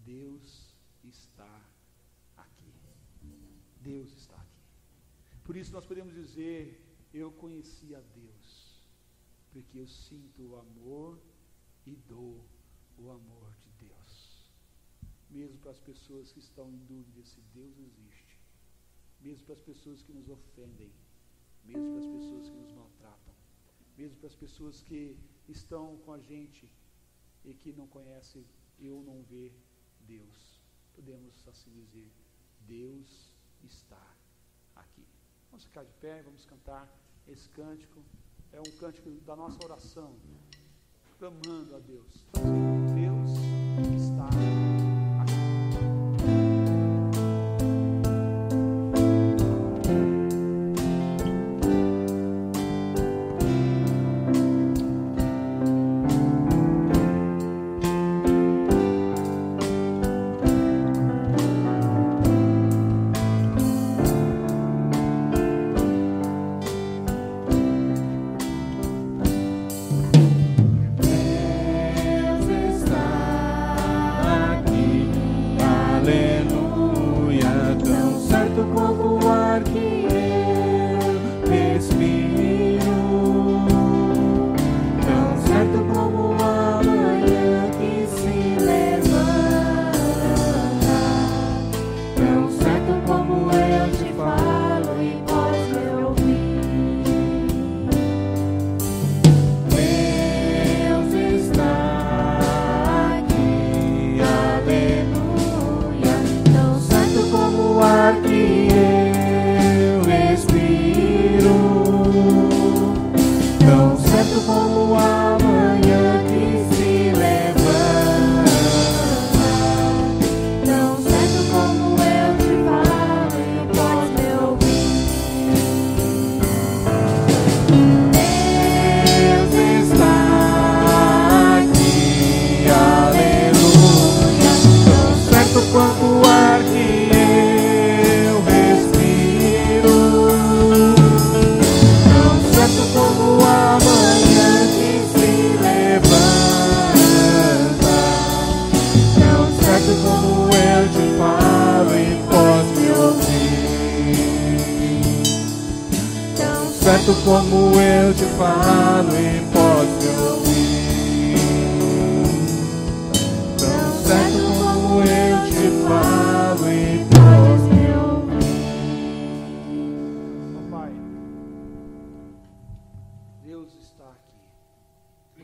Deus 0.04 0.74
está 1.04 1.62
aqui. 2.36 2.72
Deus 3.80 4.10
está 4.16 4.36
aqui. 4.36 4.64
Por 5.44 5.56
isso 5.56 5.72
nós 5.72 5.84
podemos 5.84 6.14
dizer: 6.14 6.80
Eu 7.12 7.30
conheci 7.32 7.94
a 7.94 8.00
Deus 8.00 8.33
porque 9.54 9.78
eu 9.78 9.86
sinto 9.86 10.42
o 10.42 10.56
amor 10.56 11.16
e 11.86 11.94
dou 12.08 12.44
o 12.98 13.08
amor 13.08 13.54
de 13.60 13.70
Deus. 13.86 14.50
Mesmo 15.30 15.56
para 15.58 15.70
as 15.70 15.78
pessoas 15.78 16.32
que 16.32 16.40
estão 16.40 16.68
em 16.72 16.84
dúvida 16.86 17.24
se 17.24 17.40
Deus 17.54 17.78
existe, 17.78 18.40
mesmo 19.20 19.44
para 19.46 19.54
as 19.54 19.60
pessoas 19.60 20.02
que 20.02 20.12
nos 20.12 20.28
ofendem, 20.28 20.92
mesmo 21.64 21.88
para 21.92 22.00
as 22.00 22.06
pessoas 22.16 22.48
que 22.48 22.56
nos 22.56 22.72
maltratam, 22.72 23.34
mesmo 23.96 24.16
para 24.18 24.26
as 24.26 24.34
pessoas 24.34 24.82
que 24.82 25.16
estão 25.48 25.98
com 25.98 26.12
a 26.12 26.18
gente 26.18 26.68
e 27.44 27.54
que 27.54 27.72
não 27.72 27.86
conhecem 27.86 28.44
eu 28.80 29.04
não 29.04 29.22
ver 29.22 29.54
Deus. 30.00 30.60
Podemos 30.94 31.46
assim 31.46 31.70
dizer, 31.70 32.10
Deus 32.66 33.32
está 33.62 34.16
aqui. 34.74 35.06
Vamos 35.48 35.64
ficar 35.64 35.84
de 35.84 35.92
pé, 35.94 36.22
vamos 36.22 36.44
cantar 36.44 36.92
esse 37.28 37.48
cântico 37.50 38.04
é 38.54 38.60
um 38.60 38.78
cântico 38.78 39.10
da 39.26 39.34
nossa 39.34 39.58
oração, 39.64 40.14
clamando 41.18 41.74
a 41.74 41.80
Deus. 41.80 42.24
Deus 42.94 43.30
está 44.00 44.28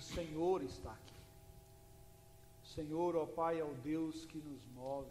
O 0.01 0.03
Senhor 0.03 0.63
está 0.63 0.93
aqui. 0.93 1.21
O 2.65 2.67
Senhor, 2.69 3.17
ó 3.17 3.27
Pai, 3.27 3.61
é 3.61 3.65
o 3.65 3.75
Deus 3.75 4.25
que 4.25 4.39
nos 4.39 4.65
move. 4.69 5.11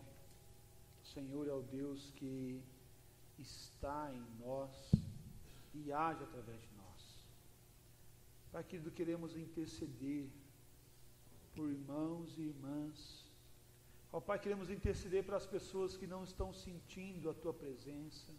O 1.03 1.05
Senhor 1.05 1.47
é 1.47 1.53
o 1.53 1.61
Deus 1.61 2.09
que 2.15 2.59
está 3.37 4.11
em 4.11 4.25
nós 4.43 4.91
e 5.75 5.91
age 5.91 6.23
através 6.23 6.59
de 6.59 6.71
nós. 6.75 7.01
Pai 8.51 8.63
querido, 8.63 8.89
queremos 8.89 9.37
interceder 9.37 10.27
por 11.55 11.69
irmãos 11.69 12.35
e 12.39 12.41
irmãs. 12.53 13.31
Ó 14.11 14.19
Pai, 14.19 14.39
queremos 14.39 14.71
interceder 14.71 15.23
para 15.23 15.37
as 15.37 15.45
pessoas 15.45 15.95
que 15.95 16.07
não 16.07 16.23
estão 16.23 16.51
sentindo 16.51 17.29
a 17.29 17.35
Tua 17.35 17.53
presença. 17.53 18.33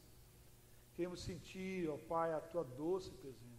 Queremos 0.96 1.20
sentir, 1.20 1.88
ó 1.88 1.96
Pai, 1.96 2.32
a 2.32 2.40
Tua 2.40 2.64
doce 2.64 3.12
presença. 3.12 3.49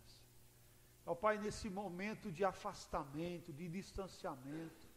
Ó 1.05 1.15
Pai, 1.15 1.37
nesse 1.37 1.69
momento 1.69 2.31
de 2.31 2.45
afastamento, 2.45 3.51
de 3.51 3.67
distanciamento. 3.67 4.87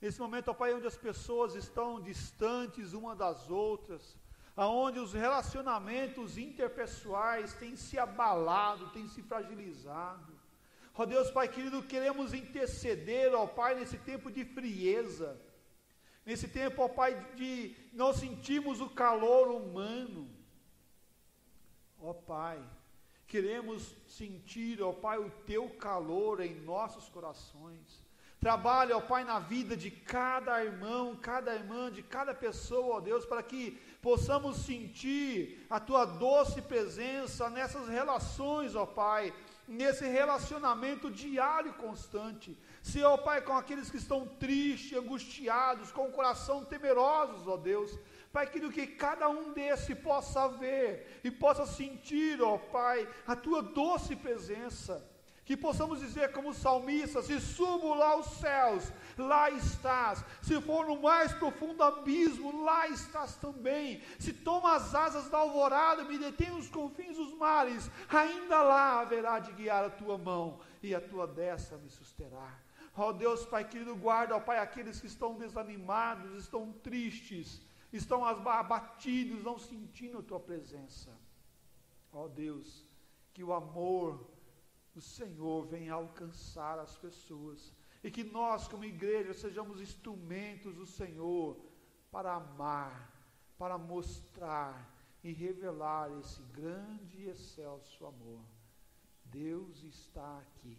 Nesse 0.00 0.18
momento, 0.20 0.50
ó 0.50 0.54
Pai, 0.54 0.74
onde 0.74 0.86
as 0.86 0.96
pessoas 0.96 1.54
estão 1.54 2.00
distantes 2.00 2.92
uma 2.92 3.14
das 3.14 3.50
outras, 3.50 4.16
aonde 4.56 4.98
os 4.98 5.12
relacionamentos 5.12 6.36
interpessoais 6.36 7.54
têm 7.54 7.76
se 7.76 7.98
abalado, 7.98 8.90
têm 8.90 9.06
se 9.08 9.22
fragilizado. 9.22 10.32
Ó 10.94 11.06
Deus, 11.06 11.30
Pai 11.30 11.48
querido, 11.48 11.82
queremos 11.82 12.34
interceder, 12.34 13.34
ó 13.34 13.46
Pai, 13.46 13.74
nesse 13.74 13.96
tempo 13.96 14.30
de 14.30 14.44
frieza, 14.44 15.40
nesse 16.24 16.48
tempo, 16.48 16.82
ó 16.82 16.88
Pai, 16.88 17.14
de 17.34 17.74
nós 17.92 18.16
sentimos 18.16 18.80
o 18.80 18.90
calor 18.90 19.48
humano. 19.48 20.28
Ó 21.98 22.12
Pai, 22.12 22.62
queremos 23.32 23.96
sentir, 24.06 24.82
ó 24.82 24.92
Pai, 24.92 25.16
o 25.18 25.30
Teu 25.46 25.70
calor 25.70 26.40
em 26.40 26.54
nossos 26.60 27.08
corações. 27.08 28.04
Trabalha, 28.38 28.94
ó 28.94 29.00
Pai, 29.00 29.24
na 29.24 29.38
vida 29.38 29.74
de 29.74 29.90
cada 29.90 30.62
irmão, 30.62 31.16
cada 31.16 31.54
irmã, 31.54 31.90
de 31.90 32.02
cada 32.02 32.34
pessoa, 32.34 32.96
ó 32.96 33.00
Deus, 33.00 33.24
para 33.24 33.42
que 33.42 33.80
possamos 34.02 34.58
sentir 34.58 35.64
a 35.70 35.80
tua 35.80 36.04
doce 36.04 36.60
presença 36.60 37.48
nessas 37.48 37.88
relações, 37.88 38.76
ó 38.76 38.84
Pai, 38.84 39.32
nesse 39.66 40.06
relacionamento 40.06 41.10
diário 41.10 41.72
constante. 41.84 42.54
Se, 42.82 43.02
ó 43.02 43.16
Pai, 43.16 43.40
com 43.40 43.56
aqueles 43.56 43.90
que 43.90 43.96
estão 43.96 44.26
tristes, 44.26 44.98
angustiados, 44.98 45.90
com 45.90 46.08
o 46.08 46.12
coração 46.12 46.66
temerosos, 46.66 47.48
ó 47.48 47.56
Deus, 47.56 47.98
Pai 48.32 48.46
querido, 48.46 48.72
que 48.72 48.86
cada 48.86 49.28
um 49.28 49.52
desse 49.52 49.94
possa 49.94 50.48
ver 50.48 51.20
e 51.22 51.30
possa 51.30 51.66
sentir, 51.66 52.40
ó 52.42 52.56
Pai, 52.58 53.08
a 53.26 53.36
tua 53.36 53.62
doce 53.62 54.16
presença 54.16 55.12
que 55.44 55.56
possamos 55.56 55.98
dizer 55.98 56.30
como 56.32 56.54
salmista, 56.54 57.20
se 57.20 57.40
subo 57.40 57.94
lá 57.94 58.10
aos 58.10 58.26
céus, 58.38 58.92
lá 59.18 59.50
estás. 59.50 60.24
Se 60.40 60.60
for 60.60 60.86
no 60.86 61.02
mais 61.02 61.32
profundo 61.32 61.82
abismo, 61.82 62.64
lá 62.64 62.88
estás 62.88 63.36
também. 63.36 64.00
Se 64.18 64.32
toma 64.32 64.76
as 64.76 64.94
asas 64.94 65.28
da 65.28 65.38
alvorada, 65.38 66.04
me 66.04 66.16
detém 66.16 66.50
nos 66.50 66.68
confins 66.68 67.16
dos 67.16 67.34
mares, 67.34 67.90
ainda 68.08 68.62
lá 68.62 69.00
haverá 69.00 69.40
de 69.40 69.52
guiar 69.52 69.84
a 69.84 69.90
tua 69.90 70.16
mão 70.16 70.60
e 70.82 70.94
a 70.94 71.00
tua 71.00 71.26
destra 71.26 71.76
me 71.76 71.90
susterá. 71.90 72.58
Ó 72.96 73.10
Deus, 73.12 73.44
Pai 73.44 73.64
querido, 73.64 73.96
guarda, 73.96 74.36
ó 74.36 74.40
Pai, 74.40 74.58
aqueles 74.58 75.00
que 75.00 75.06
estão 75.06 75.34
desanimados, 75.34 76.44
estão 76.44 76.72
tristes, 76.72 77.60
estão 77.92 78.24
abatidos, 78.24 79.42
não 79.42 79.58
sentindo 79.58 80.18
a 80.18 80.22
tua 80.22 80.40
presença. 80.40 81.10
Ó 82.12 82.24
oh 82.24 82.28
Deus, 82.28 82.86
que 83.32 83.42
o 83.42 83.52
amor 83.52 84.32
o 84.94 85.00
Senhor 85.00 85.66
venha 85.66 85.94
alcançar 85.94 86.78
as 86.78 86.96
pessoas 86.96 87.72
e 88.04 88.10
que 88.10 88.24
nós, 88.24 88.68
como 88.68 88.84
igreja, 88.84 89.32
sejamos 89.32 89.80
instrumentos 89.80 90.74
do 90.74 90.84
Senhor 90.84 91.58
para 92.10 92.34
amar, 92.34 93.10
para 93.56 93.78
mostrar 93.78 94.90
e 95.22 95.32
revelar 95.32 96.10
esse 96.18 96.42
grande 96.42 97.22
e 97.22 97.28
excelso 97.28 98.04
amor. 98.04 98.44
Deus 99.24 99.82
está 99.84 100.40
aqui. 100.40 100.76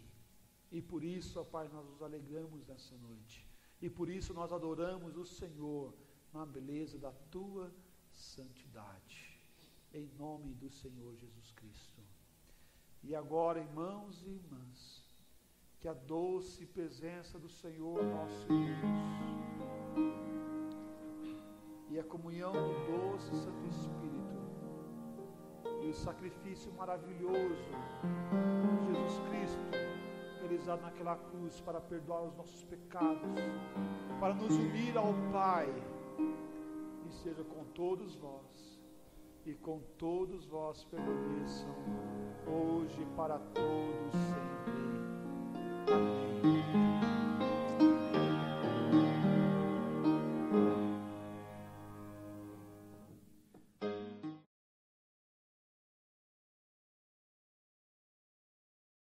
E 0.70 0.82
por 0.82 1.02
isso, 1.02 1.40
ó 1.40 1.44
Pai, 1.44 1.68
nós 1.68 1.84
nos 1.86 2.02
alegramos 2.02 2.66
nessa 2.66 2.94
noite. 2.98 3.48
E 3.80 3.88
por 3.88 4.08
isso 4.08 4.32
nós 4.32 4.52
adoramos 4.52 5.16
o 5.16 5.24
Senhor 5.24 5.94
na 6.34 6.44
beleza 6.44 6.98
da 6.98 7.12
tua 7.30 7.72
santidade. 8.12 9.40
Em 9.92 10.10
nome 10.18 10.52
do 10.54 10.68
Senhor 10.68 11.14
Jesus 11.14 11.52
Cristo. 11.52 12.02
E 13.04 13.14
agora, 13.14 13.60
irmãos 13.60 14.20
e 14.24 14.30
irmãs, 14.30 15.04
que 15.78 15.86
a 15.86 15.92
doce 15.92 16.66
presença 16.66 17.38
do 17.38 17.48
Senhor 17.48 18.02
nosso 18.02 18.48
Deus 18.48 19.14
e 21.90 21.98
a 21.98 22.02
comunhão 22.02 22.52
do 22.52 23.12
doce 23.12 23.30
Santo 23.36 23.66
Espírito 23.68 24.34
e 25.82 25.90
o 25.90 25.94
sacrifício 25.94 26.72
maravilhoso 26.72 27.70
de 28.88 28.94
Jesus 28.94 29.18
Cristo, 29.28 29.60
realizado 30.40 30.80
naquela 30.80 31.16
cruz 31.16 31.60
para 31.60 31.80
perdoar 31.80 32.22
os 32.22 32.34
nossos 32.34 32.64
pecados, 32.64 33.38
para 34.18 34.34
nos 34.34 34.56
unir 34.56 34.96
ao 34.96 35.12
Pai, 35.30 35.68
e 37.14 37.22
seja 37.22 37.44
com 37.44 37.64
todos 37.74 38.16
vós 38.16 38.80
e 39.46 39.54
com 39.54 39.80
todos 39.98 40.46
vós 40.46 40.84
permaneçam 40.84 41.74
hoje 42.46 43.06
para 43.16 43.38
todos 43.38 44.12
sempre. 44.12 44.74
Amém. 45.92 46.83